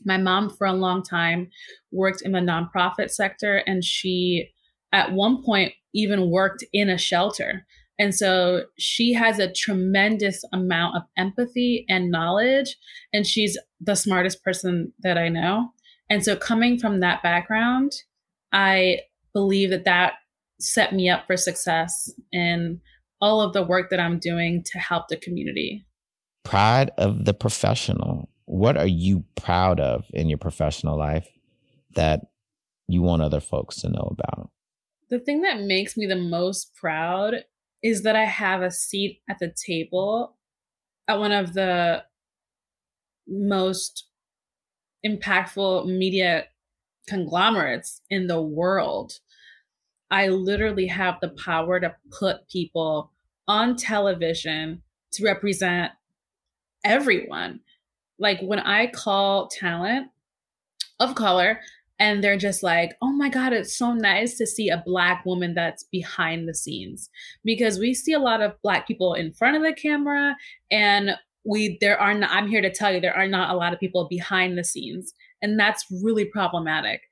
my 0.04 0.18
mom, 0.18 0.50
for 0.50 0.66
a 0.66 0.72
long 0.72 1.02
time, 1.02 1.50
worked 1.90 2.22
in 2.22 2.32
the 2.32 2.38
nonprofit 2.38 3.10
sector, 3.10 3.56
and 3.66 3.82
she, 3.82 4.50
at 4.92 5.12
one 5.12 5.42
point, 5.42 5.72
even 5.94 6.30
worked 6.30 6.64
in 6.72 6.88
a 6.88 6.98
shelter. 6.98 7.66
And 7.98 8.14
so 8.14 8.64
she 8.78 9.14
has 9.14 9.38
a 9.38 9.50
tremendous 9.50 10.44
amount 10.52 10.96
of 10.96 11.02
empathy 11.16 11.86
and 11.88 12.10
knowledge, 12.10 12.76
and 13.12 13.26
she's 13.26 13.58
the 13.80 13.94
smartest 13.94 14.44
person 14.44 14.92
that 15.00 15.16
I 15.16 15.28
know. 15.28 15.70
And 16.10 16.22
so, 16.22 16.36
coming 16.36 16.78
from 16.78 17.00
that 17.00 17.22
background, 17.22 17.92
I 18.52 19.00
believe 19.32 19.70
that 19.70 19.84
that 19.84 20.14
set 20.60 20.94
me 20.94 21.08
up 21.08 21.26
for 21.26 21.36
success 21.36 22.10
in 22.32 22.80
all 23.20 23.40
of 23.40 23.52
the 23.52 23.62
work 23.62 23.90
that 23.90 24.00
I'm 24.00 24.18
doing 24.18 24.62
to 24.72 24.78
help 24.78 25.08
the 25.08 25.16
community. 25.16 25.86
Pride 26.44 26.90
of 26.96 27.24
the 27.24 27.34
professional. 27.34 28.28
What 28.44 28.76
are 28.76 28.86
you 28.86 29.24
proud 29.34 29.80
of 29.80 30.06
in 30.12 30.28
your 30.28 30.38
professional 30.38 30.96
life 30.96 31.28
that 31.94 32.20
you 32.88 33.02
want 33.02 33.22
other 33.22 33.40
folks 33.40 33.80
to 33.80 33.88
know 33.88 34.14
about? 34.18 34.50
The 35.10 35.18
thing 35.18 35.42
that 35.42 35.60
makes 35.60 35.96
me 35.96 36.06
the 36.06 36.16
most 36.16 36.74
proud 36.74 37.44
is 37.82 38.02
that 38.02 38.16
I 38.16 38.24
have 38.24 38.62
a 38.62 38.70
seat 38.70 39.20
at 39.28 39.38
the 39.38 39.52
table 39.66 40.36
at 41.08 41.18
one 41.18 41.32
of 41.32 41.54
the 41.54 42.04
most 43.28 44.08
impactful 45.04 45.86
media 45.86 46.46
conglomerates 47.06 48.00
in 48.10 48.26
the 48.26 48.42
world. 48.42 49.20
I 50.10 50.28
literally 50.28 50.86
have 50.86 51.16
the 51.20 51.30
power 51.44 51.80
to 51.80 51.94
put 52.10 52.48
people 52.48 53.12
on 53.48 53.76
television 53.76 54.82
to 55.12 55.24
represent 55.24 55.92
everyone. 56.84 57.60
like 58.18 58.40
when 58.40 58.58
I 58.60 58.86
call 58.86 59.48
talent 59.48 60.08
of 61.00 61.14
color 61.14 61.60
and 61.98 62.22
they're 62.22 62.36
just 62.36 62.62
like, 62.62 62.96
oh 63.00 63.12
my 63.12 63.28
God, 63.28 63.52
it's 63.52 63.76
so 63.76 63.92
nice 63.94 64.36
to 64.36 64.46
see 64.46 64.68
a 64.68 64.82
Black 64.84 65.24
woman 65.24 65.54
that's 65.54 65.84
behind 65.84 66.46
the 66.46 66.54
scenes. 66.54 67.08
Because 67.44 67.78
we 67.78 67.94
see 67.94 68.12
a 68.12 68.18
lot 68.18 68.42
of 68.42 68.60
Black 68.62 68.86
people 68.86 69.14
in 69.14 69.32
front 69.32 69.56
of 69.56 69.62
the 69.62 69.72
camera, 69.72 70.36
and 70.70 71.12
we, 71.44 71.78
there 71.80 71.98
are 71.98 72.12
not, 72.12 72.30
I'm 72.30 72.48
here 72.48 72.60
to 72.60 72.72
tell 72.72 72.92
you, 72.92 73.00
there 73.00 73.16
are 73.16 73.28
not 73.28 73.50
a 73.50 73.56
lot 73.56 73.72
of 73.72 73.80
people 73.80 74.08
behind 74.10 74.58
the 74.58 74.64
scenes. 74.64 75.14
And 75.42 75.58
that's 75.58 75.84
really 76.02 76.24
problematic 76.24 77.02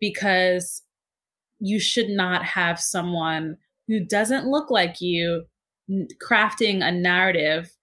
because 0.00 0.82
you 1.58 1.80
should 1.80 2.08
not 2.08 2.44
have 2.44 2.78
someone 2.78 3.56
who 3.88 4.04
doesn't 4.04 4.46
look 4.46 4.70
like 4.70 5.00
you 5.00 5.44
crafting 6.22 6.82
a 6.82 6.90
narrative 6.90 7.76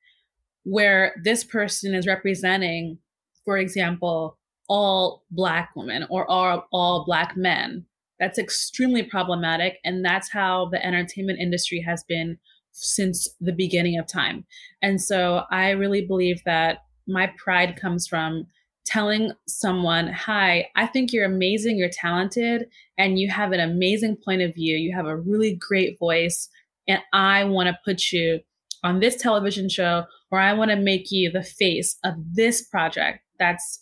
where 0.64 1.14
this 1.24 1.44
person 1.44 1.94
is 1.94 2.08
representing, 2.08 2.98
for 3.46 3.58
example, 3.58 4.38
all 4.70 5.24
black 5.32 5.72
women 5.76 6.06
or 6.10 6.30
all, 6.30 6.68
all 6.72 7.06
black 7.06 7.36
men. 7.36 7.86
That's 8.20 8.38
extremely 8.38 9.04
problematic. 9.04 9.80
And 9.84 10.06
that's 10.06 10.32
how 10.32 10.70
the 10.72 10.84
entertainment 10.86 11.40
industry 11.40 11.82
has 11.82 12.04
been 12.04 12.38
since 12.72 13.28
the 13.42 13.52
beginning 13.52 14.00
of 14.00 14.08
time. 14.08 14.46
And 14.82 15.02
so 15.02 15.44
I 15.52 15.72
really 15.72 16.06
believe 16.06 16.42
that 16.46 16.80
my 17.08 17.34
pride 17.38 17.80
comes 17.82 18.08
from 18.08 18.46
telling 18.86 19.32
someone, 19.48 20.08
Hi, 20.08 20.70
I 20.76 20.88
think 20.88 21.14
you're 21.14 21.26
amazing, 21.26 21.78
you're 21.78 21.90
talented, 21.90 22.68
and 22.98 23.20
you 23.20 23.30
have 23.30 23.52
an 23.52 23.60
amazing 23.60 24.18
point 24.24 24.42
of 24.42 24.54
view. 24.54 24.76
You 24.78 24.96
have 24.96 25.06
a 25.06 25.18
really 25.18 25.56
great 25.56 26.00
voice. 26.00 26.50
And 26.88 27.00
I 27.14 27.44
want 27.44 27.68
to 27.68 27.78
put 27.86 28.12
you 28.12 28.40
on 28.84 29.00
this 29.00 29.16
television 29.16 29.70
show, 29.70 30.06
or 30.32 30.40
I 30.40 30.54
want 30.54 30.72
to 30.72 30.78
make 30.78 31.12
you 31.12 31.32
the 31.32 31.44
face 31.44 31.98
of 32.04 32.16
this 32.34 32.62
project. 32.62 33.20
That's 33.38 33.80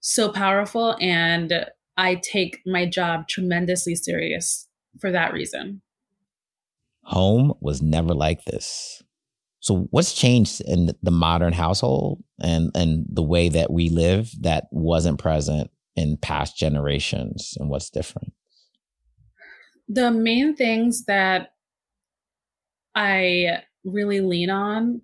so 0.00 0.30
powerful. 0.30 0.96
And 1.00 1.66
I 1.96 2.16
take 2.16 2.60
my 2.66 2.86
job 2.86 3.28
tremendously 3.28 3.94
serious 3.94 4.68
for 5.00 5.12
that 5.12 5.32
reason. 5.32 5.82
Home 7.04 7.52
was 7.60 7.82
never 7.82 8.14
like 8.14 8.44
this. 8.44 9.02
So 9.62 9.86
what's 9.90 10.12
changed 10.12 10.60
in 10.62 10.90
the 11.02 11.10
modern 11.12 11.52
household 11.52 12.22
and 12.40 12.72
and 12.74 13.06
the 13.08 13.22
way 13.22 13.48
that 13.48 13.70
we 13.70 13.90
live 13.90 14.32
that 14.40 14.66
wasn't 14.72 15.20
present 15.20 15.70
in 15.94 16.16
past 16.16 16.56
generations 16.56 17.54
and 17.58 17.70
what's 17.70 17.88
different? 17.88 18.32
The 19.88 20.10
main 20.10 20.56
things 20.56 21.04
that 21.04 21.52
I 22.96 23.62
really 23.84 24.20
lean 24.20 24.50
on 24.50 25.00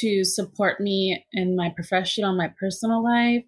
to 0.00 0.24
support 0.24 0.80
me 0.80 1.24
in 1.32 1.54
my 1.54 1.70
professional, 1.70 2.34
my 2.34 2.52
personal 2.58 3.04
life 3.04 3.44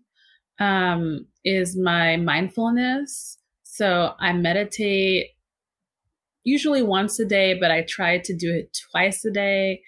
um, 0.60 1.26
is 1.44 1.76
my 1.76 2.16
mindfulness. 2.16 3.38
So 3.64 4.14
I 4.20 4.32
meditate 4.34 5.30
usually 6.44 6.82
once 6.82 7.18
a 7.18 7.24
day, 7.24 7.58
but 7.58 7.72
I 7.72 7.82
try 7.82 8.18
to 8.18 8.36
do 8.36 8.52
it 8.54 8.76
twice 8.92 9.24
a 9.24 9.32
day. 9.32 9.82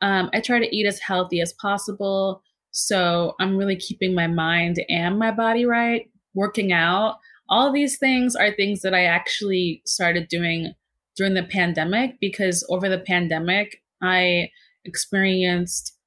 Um, 0.00 0.30
I 0.32 0.40
try 0.40 0.58
to 0.58 0.76
eat 0.76 0.86
as 0.86 1.00
healthy 1.00 1.40
as 1.40 1.52
possible. 1.54 2.42
So 2.70 3.34
I'm 3.40 3.56
really 3.56 3.76
keeping 3.76 4.14
my 4.14 4.26
mind 4.26 4.84
and 4.88 5.18
my 5.18 5.30
body 5.30 5.64
right, 5.64 6.10
working 6.34 6.72
out. 6.72 7.16
All 7.48 7.72
these 7.72 7.98
things 7.98 8.36
are 8.36 8.52
things 8.52 8.82
that 8.82 8.94
I 8.94 9.04
actually 9.04 9.82
started 9.86 10.28
doing 10.28 10.74
during 11.16 11.34
the 11.34 11.42
pandemic 11.42 12.16
because 12.20 12.64
over 12.70 12.88
the 12.88 13.00
pandemic, 13.00 13.82
I 14.02 14.50
experienced 14.84 15.98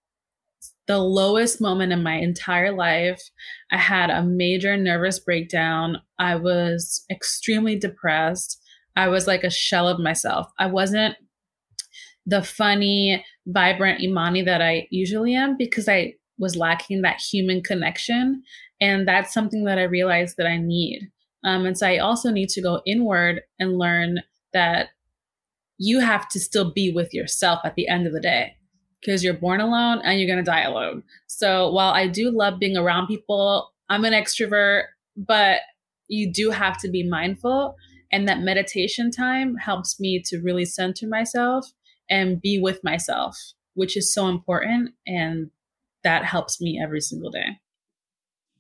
the 0.87 0.99
lowest 0.99 1.61
moment 1.61 1.91
in 1.91 2.03
my 2.03 2.15
entire 2.15 2.71
life. 2.71 3.21
I 3.71 3.77
had 3.77 4.09
a 4.09 4.23
major 4.23 4.75
nervous 4.77 5.19
breakdown. 5.19 5.97
I 6.19 6.35
was 6.35 7.05
extremely 7.09 7.77
depressed. 7.77 8.59
I 8.95 9.07
was 9.07 9.27
like 9.27 9.43
a 9.43 9.49
shell 9.49 9.87
of 9.87 9.99
myself. 9.99 10.47
I 10.59 10.67
wasn't 10.67 11.15
the 12.31 12.41
funny, 12.41 13.23
vibrant 13.45 14.01
Imani 14.01 14.41
that 14.41 14.61
I 14.61 14.87
usually 14.89 15.35
am 15.35 15.57
because 15.57 15.89
I 15.89 16.15
was 16.39 16.55
lacking 16.55 17.01
that 17.01 17.19
human 17.19 17.61
connection. 17.61 18.41
And 18.79 19.05
that's 19.07 19.33
something 19.33 19.65
that 19.65 19.77
I 19.77 19.83
realized 19.83 20.37
that 20.37 20.47
I 20.47 20.57
need. 20.57 21.11
Um, 21.43 21.65
and 21.65 21.77
so 21.77 21.87
I 21.87 21.97
also 21.97 22.31
need 22.31 22.47
to 22.49 22.61
go 22.61 22.81
inward 22.87 23.41
and 23.59 23.77
learn 23.77 24.19
that 24.53 24.89
you 25.77 25.99
have 25.99 26.29
to 26.29 26.39
still 26.39 26.71
be 26.71 26.91
with 26.91 27.13
yourself 27.13 27.59
at 27.65 27.75
the 27.75 27.87
end 27.87 28.07
of 28.07 28.13
the 28.13 28.21
day 28.21 28.55
because 29.01 29.23
you're 29.23 29.33
born 29.33 29.59
alone 29.59 29.99
and 30.03 30.19
you're 30.19 30.27
going 30.27 30.43
to 30.43 30.51
die 30.51 30.61
alone. 30.61 31.03
So 31.27 31.69
while 31.71 31.91
I 31.91 32.07
do 32.07 32.31
love 32.31 32.59
being 32.59 32.77
around 32.77 33.07
people, 33.07 33.71
I'm 33.89 34.05
an 34.05 34.13
extrovert, 34.13 34.83
but 35.17 35.61
you 36.07 36.31
do 36.31 36.51
have 36.51 36.77
to 36.77 36.89
be 36.89 37.07
mindful. 37.07 37.75
And 38.09 38.27
that 38.27 38.39
meditation 38.39 39.11
time 39.11 39.57
helps 39.57 39.99
me 39.99 40.21
to 40.27 40.39
really 40.39 40.65
center 40.65 41.07
myself 41.07 41.73
and 42.11 42.41
be 42.41 42.59
with 42.59 42.83
myself, 42.83 43.35
which 43.73 43.97
is 43.97 44.13
so 44.13 44.27
important. 44.27 44.91
And 45.07 45.49
that 46.03 46.25
helps 46.25 46.61
me 46.61 46.79
every 46.81 47.01
single 47.01 47.31
day. 47.31 47.59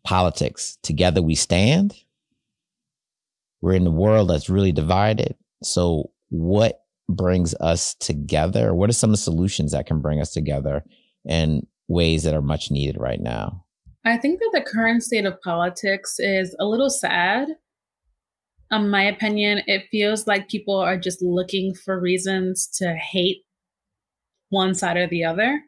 Politics. 0.03 0.77
Together 0.81 1.21
we 1.21 1.35
stand. 1.35 1.95
We're 3.61 3.75
in 3.75 3.85
a 3.85 3.91
world 3.91 4.31
that's 4.31 4.49
really 4.49 4.71
divided. 4.71 5.35
So, 5.61 6.11
what 6.29 6.81
brings 7.07 7.53
us 7.55 7.93
together? 7.95 8.73
What 8.73 8.89
are 8.89 8.93
some 8.93 9.11
of 9.11 9.15
the 9.15 9.21
solutions 9.21 9.73
that 9.73 9.85
can 9.85 10.01
bring 10.01 10.19
us 10.19 10.31
together 10.31 10.83
in 11.25 11.67
ways 11.87 12.23
that 12.23 12.33
are 12.33 12.41
much 12.41 12.71
needed 12.71 12.97
right 12.99 13.19
now? 13.19 13.65
I 14.03 14.17
think 14.17 14.39
that 14.39 14.51
the 14.53 14.61
current 14.67 15.03
state 15.03 15.25
of 15.25 15.39
politics 15.41 16.15
is 16.17 16.55
a 16.59 16.65
little 16.65 16.89
sad. 16.89 17.49
In 18.71 18.89
my 18.89 19.03
opinion, 19.03 19.61
it 19.67 19.89
feels 19.91 20.27
like 20.27 20.47
people 20.47 20.77
are 20.77 20.97
just 20.97 21.21
looking 21.21 21.73
for 21.75 21.99
reasons 21.99 22.67
to 22.77 22.95
hate 22.95 23.43
one 24.49 24.73
side 24.73 24.97
or 24.97 25.07
the 25.07 25.25
other. 25.25 25.61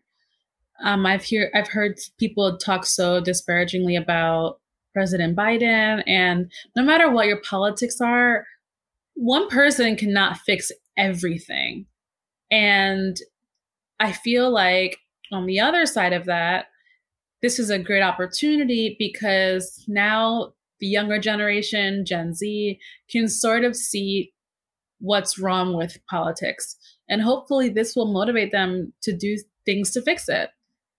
Um, 0.84 1.06
I've 1.06 1.24
hear 1.24 1.52
I've 1.54 1.68
heard 1.68 2.00
people 2.18 2.58
talk 2.58 2.86
so 2.86 3.20
disparagingly 3.20 3.96
about 3.96 4.60
President 4.94 5.36
Biden, 5.36 6.04
and 6.08 6.52
no 6.76 6.84
matter 6.84 7.10
what 7.10 7.28
your 7.28 7.42
politics 7.42 8.00
are, 8.02 8.46
one 9.16 9.48
person 9.50 9.96
cannot 9.96 10.38
fix 10.40 10.72
everything. 10.98 11.86
And 12.52 13.18
I 14.00 14.12
feel 14.12 14.52
like 14.52 15.00
on 15.32 15.46
the 15.46 15.60
other 15.60 15.86
side 15.86 16.14
of 16.14 16.26
that, 16.26 16.68
this 17.42 17.60
is 17.60 17.70
a 17.70 17.80
great 17.80 18.02
opportunity 18.02 18.96
because 18.98 19.84
now 19.88 20.54
the 20.84 20.90
younger 20.90 21.18
generation, 21.18 22.04
Gen 22.06 22.34
Z, 22.34 22.78
can 23.10 23.30
sort 23.30 23.64
of 23.64 23.74
see 23.74 24.34
what's 25.00 25.40
wrong 25.40 25.78
with 25.78 25.98
politics. 26.10 26.76
And 27.08 27.22
hopefully, 27.22 27.70
this 27.70 27.96
will 27.96 28.12
motivate 28.12 28.52
them 28.52 28.92
to 29.04 29.16
do 29.16 29.38
things 29.66 29.92
to 29.92 30.02
fix 30.02 30.28
it. 30.28 30.50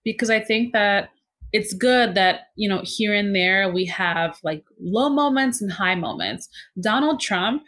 Because 0.03 0.31
I 0.31 0.39
think 0.39 0.73
that 0.73 1.09
it's 1.53 1.75
good 1.75 2.15
that, 2.15 2.47
you 2.55 2.67
know, 2.67 2.81
here 2.83 3.13
and 3.13 3.35
there 3.35 3.71
we 3.71 3.85
have 3.85 4.39
like 4.43 4.63
low 4.79 5.09
moments 5.09 5.61
and 5.61 5.71
high 5.71 5.93
moments. 5.93 6.49
Donald 6.81 7.19
Trump 7.19 7.61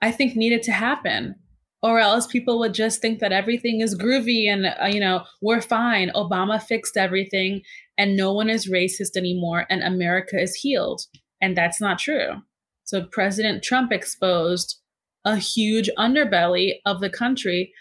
I 0.00 0.10
think 0.10 0.34
needed 0.34 0.62
to 0.64 0.72
happen. 0.72 1.36
Or 1.84 1.98
else 1.98 2.26
people 2.26 2.58
would 2.60 2.74
just 2.74 3.00
think 3.00 3.18
that 3.18 3.32
everything 3.32 3.80
is 3.80 3.98
groovy 3.98 4.48
and, 4.48 4.66
uh, 4.66 4.86
you 4.86 5.00
know, 5.00 5.24
we're 5.42 5.60
fine. 5.60 6.12
Obama 6.14 6.62
fixed 6.62 6.96
everything 6.96 7.62
and 7.98 8.16
no 8.16 8.32
one 8.32 8.48
is 8.48 8.70
racist 8.70 9.16
anymore 9.16 9.66
and 9.70 9.82
America 9.82 10.40
is 10.40 10.54
healed. 10.54 11.02
And 11.40 11.56
that's 11.56 11.80
not 11.80 11.98
true. 11.98 12.42
So 12.84 13.04
President 13.04 13.62
Trump 13.62 13.92
exposed 13.92 14.78
a 15.24 15.36
huge 15.36 15.90
underbelly 15.98 16.74
of 16.84 17.00
the 17.00 17.10
country, 17.10 17.72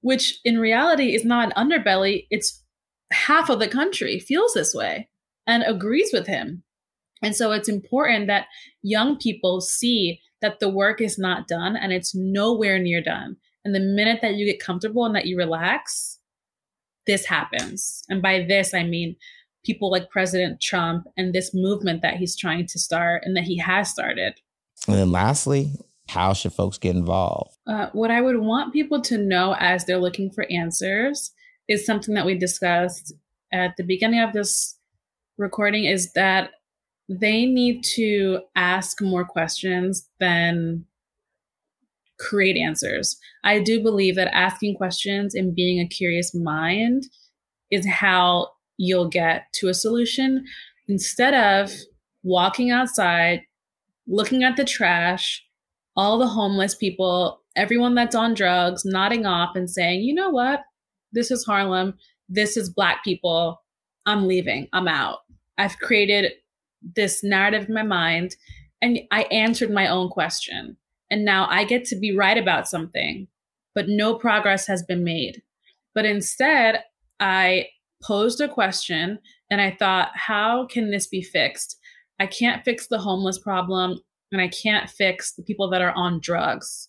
which 0.00 0.38
in 0.44 0.58
reality 0.58 1.14
is 1.14 1.24
not 1.24 1.52
an 1.52 1.70
underbelly. 1.70 2.26
It's 2.30 2.62
half 3.12 3.50
of 3.50 3.58
the 3.58 3.68
country 3.68 4.18
feels 4.18 4.54
this 4.54 4.74
way 4.74 5.08
and 5.46 5.62
agrees 5.62 6.10
with 6.12 6.26
him. 6.26 6.62
And 7.22 7.34
so 7.34 7.52
it's 7.52 7.68
important 7.68 8.26
that 8.26 8.46
young 8.82 9.16
people 9.16 9.60
see 9.60 10.20
that 10.42 10.60
the 10.60 10.68
work 10.68 11.00
is 11.00 11.18
not 11.18 11.48
done 11.48 11.76
and 11.76 11.92
it's 11.92 12.14
nowhere 12.14 12.78
near 12.78 13.02
done. 13.02 13.36
And 13.64 13.74
the 13.74 13.80
minute 13.80 14.20
that 14.22 14.34
you 14.34 14.46
get 14.46 14.60
comfortable 14.60 15.04
and 15.04 15.16
that 15.16 15.26
you 15.26 15.36
relax, 15.36 16.18
this 17.06 17.26
happens. 17.26 18.02
And 18.08 18.20
by 18.20 18.44
this, 18.46 18.74
I 18.74 18.84
mean 18.84 19.16
people 19.66 19.90
like 19.90 20.08
President 20.10 20.60
Trump 20.60 21.06
and 21.16 21.34
this 21.34 21.52
movement 21.52 22.00
that 22.02 22.16
he's 22.16 22.36
trying 22.36 22.66
to 22.68 22.78
start 22.78 23.22
and 23.24 23.36
that 23.36 23.44
he 23.44 23.58
has 23.58 23.90
started. 23.90 24.34
And 24.86 24.96
then 24.96 25.10
lastly, 25.10 25.72
how 26.08 26.32
should 26.32 26.52
folks 26.52 26.78
get 26.78 26.94
involved? 26.94 27.56
Uh, 27.66 27.88
what 27.92 28.10
I 28.10 28.20
would 28.20 28.38
want 28.38 28.72
people 28.72 29.02
to 29.02 29.18
know 29.18 29.56
as 29.58 29.84
they're 29.84 29.98
looking 29.98 30.30
for 30.30 30.46
answers 30.50 31.32
is 31.68 31.84
something 31.84 32.14
that 32.14 32.26
we 32.26 32.38
discussed 32.38 33.12
at 33.52 33.76
the 33.76 33.82
beginning 33.82 34.20
of 34.20 34.32
this 34.32 34.78
recording 35.36 35.84
is 35.84 36.12
that 36.12 36.50
they 37.08 37.44
need 37.46 37.82
to 37.94 38.40
ask 38.54 39.00
more 39.02 39.24
questions 39.24 40.08
than 40.20 40.84
create 42.18 42.56
answers. 42.56 43.16
I 43.44 43.60
do 43.60 43.82
believe 43.82 44.14
that 44.16 44.34
asking 44.34 44.76
questions 44.76 45.34
and 45.34 45.54
being 45.54 45.80
a 45.80 45.88
curious 45.88 46.34
mind 46.34 47.04
is 47.70 47.86
how 47.86 48.48
you'll 48.76 49.08
get 49.08 49.52
to 49.54 49.68
a 49.68 49.74
solution 49.74 50.44
instead 50.88 51.34
of 51.34 51.72
walking 52.22 52.70
outside, 52.70 53.42
looking 54.06 54.42
at 54.44 54.56
the 54.56 54.64
trash, 54.64 55.44
all 55.96 56.18
the 56.18 56.26
homeless 56.26 56.74
people, 56.74 57.40
everyone 57.56 57.94
that's 57.94 58.14
on 58.14 58.34
drugs, 58.34 58.84
nodding 58.84 59.26
off 59.26 59.56
and 59.56 59.70
saying, 59.70 60.02
you 60.02 60.14
know 60.14 60.30
what? 60.30 60.60
This 61.12 61.30
is 61.30 61.44
Harlem. 61.44 61.94
This 62.28 62.56
is 62.56 62.68
Black 62.68 63.02
people. 63.04 63.62
I'm 64.04 64.28
leaving. 64.28 64.68
I'm 64.72 64.88
out. 64.88 65.20
I've 65.58 65.78
created 65.78 66.32
this 66.94 67.24
narrative 67.24 67.68
in 67.68 67.74
my 67.74 67.82
mind 67.82 68.36
and 68.82 69.00
I 69.10 69.22
answered 69.24 69.70
my 69.70 69.88
own 69.88 70.10
question. 70.10 70.76
And 71.10 71.24
now 71.24 71.46
I 71.48 71.64
get 71.64 71.84
to 71.86 71.96
be 71.96 72.14
right 72.14 72.36
about 72.36 72.68
something, 72.68 73.28
but 73.74 73.88
no 73.88 74.14
progress 74.14 74.66
has 74.66 74.82
been 74.82 75.04
made. 75.04 75.42
But 75.94 76.04
instead, 76.04 76.82
I 77.20 77.68
posed 78.06 78.40
a 78.40 78.48
question 78.48 79.18
and 79.50 79.60
I 79.60 79.76
thought, 79.78 80.10
how 80.14 80.66
can 80.66 80.90
this 80.90 81.06
be 81.06 81.22
fixed? 81.22 81.78
I 82.20 82.26
can't 82.26 82.64
fix 82.64 82.86
the 82.86 82.98
homeless 82.98 83.38
problem 83.38 84.00
and 84.32 84.40
I 84.40 84.48
can't 84.48 84.88
fix 84.88 85.34
the 85.34 85.42
people 85.42 85.68
that 85.70 85.82
are 85.82 85.92
on 85.92 86.20
drugs. 86.20 86.88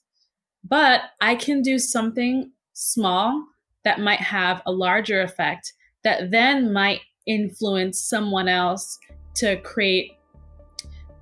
But 0.64 1.02
I 1.22 1.36
can 1.36 1.62
do 1.62 1.80
something 1.80 2.52
small 2.74 3.44
that 3.84 4.00
might 4.00 4.20
have 4.20 4.62
a 4.66 4.72
larger 4.72 5.22
effect 5.22 5.74
that 6.04 6.32
then 6.32 6.74
might 6.74 7.02
influence 7.26 8.02
someone 8.02 8.48
else 8.48 8.98
to 9.36 9.58
create 9.62 10.12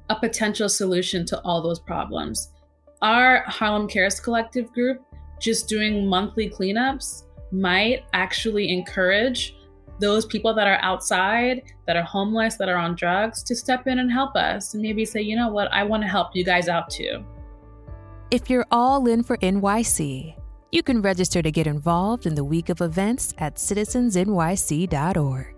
a 0.10 0.16
potential 0.16 0.70
solution 0.70 1.26
to 1.26 1.42
all 1.42 1.62
those 1.62 1.80
problems. 1.80 2.52
Our 3.02 3.44
Harlem 3.48 3.88
Cares 3.88 4.20
Collective 4.20 4.72
group, 4.74 5.02
just 5.40 5.68
doing 5.68 6.08
monthly 6.08 6.50
cleanups, 6.50 7.24
might 7.52 8.04
actually 8.14 8.72
encourage 8.72 9.56
those 10.00 10.26
people 10.26 10.54
that 10.54 10.68
are 10.68 10.80
outside, 10.82 11.64
that 11.88 11.96
are 11.96 12.04
homeless, 12.04 12.58
that 12.58 12.70
are 12.70 12.78
on 12.78 12.96
drugs, 12.96 13.44
to 13.44 13.56
step 13.56 13.88
in 13.88 14.00
and 14.00 14.12
help 14.12 14.36
us 14.36 14.74
and 14.74 14.84
maybe 14.84 15.06
say, 15.06 15.22
you 15.22 15.36
know 15.36 15.50
what, 15.50 15.72
I 15.74 15.84
want 15.84 16.04
to 16.04 16.10
help 16.10 16.36
you 16.36 16.44
guys 16.44 16.68
out 16.68 16.90
too. 16.90 17.24
If 18.32 18.50
you're 18.50 18.66
all 18.72 19.08
in 19.08 19.24
for 19.24 19.38
NYC, 19.38 20.36
you 20.72 20.84
can 20.84 21.02
register 21.02 21.42
to 21.42 21.52
get 21.52 21.68
involved 21.68 22.26
in 22.26 22.36
the 22.36 22.44
week 22.44 22.70
of 22.70 22.82
events 22.82 23.34
at 23.38 23.56
citizensnyc.org. 23.56 25.55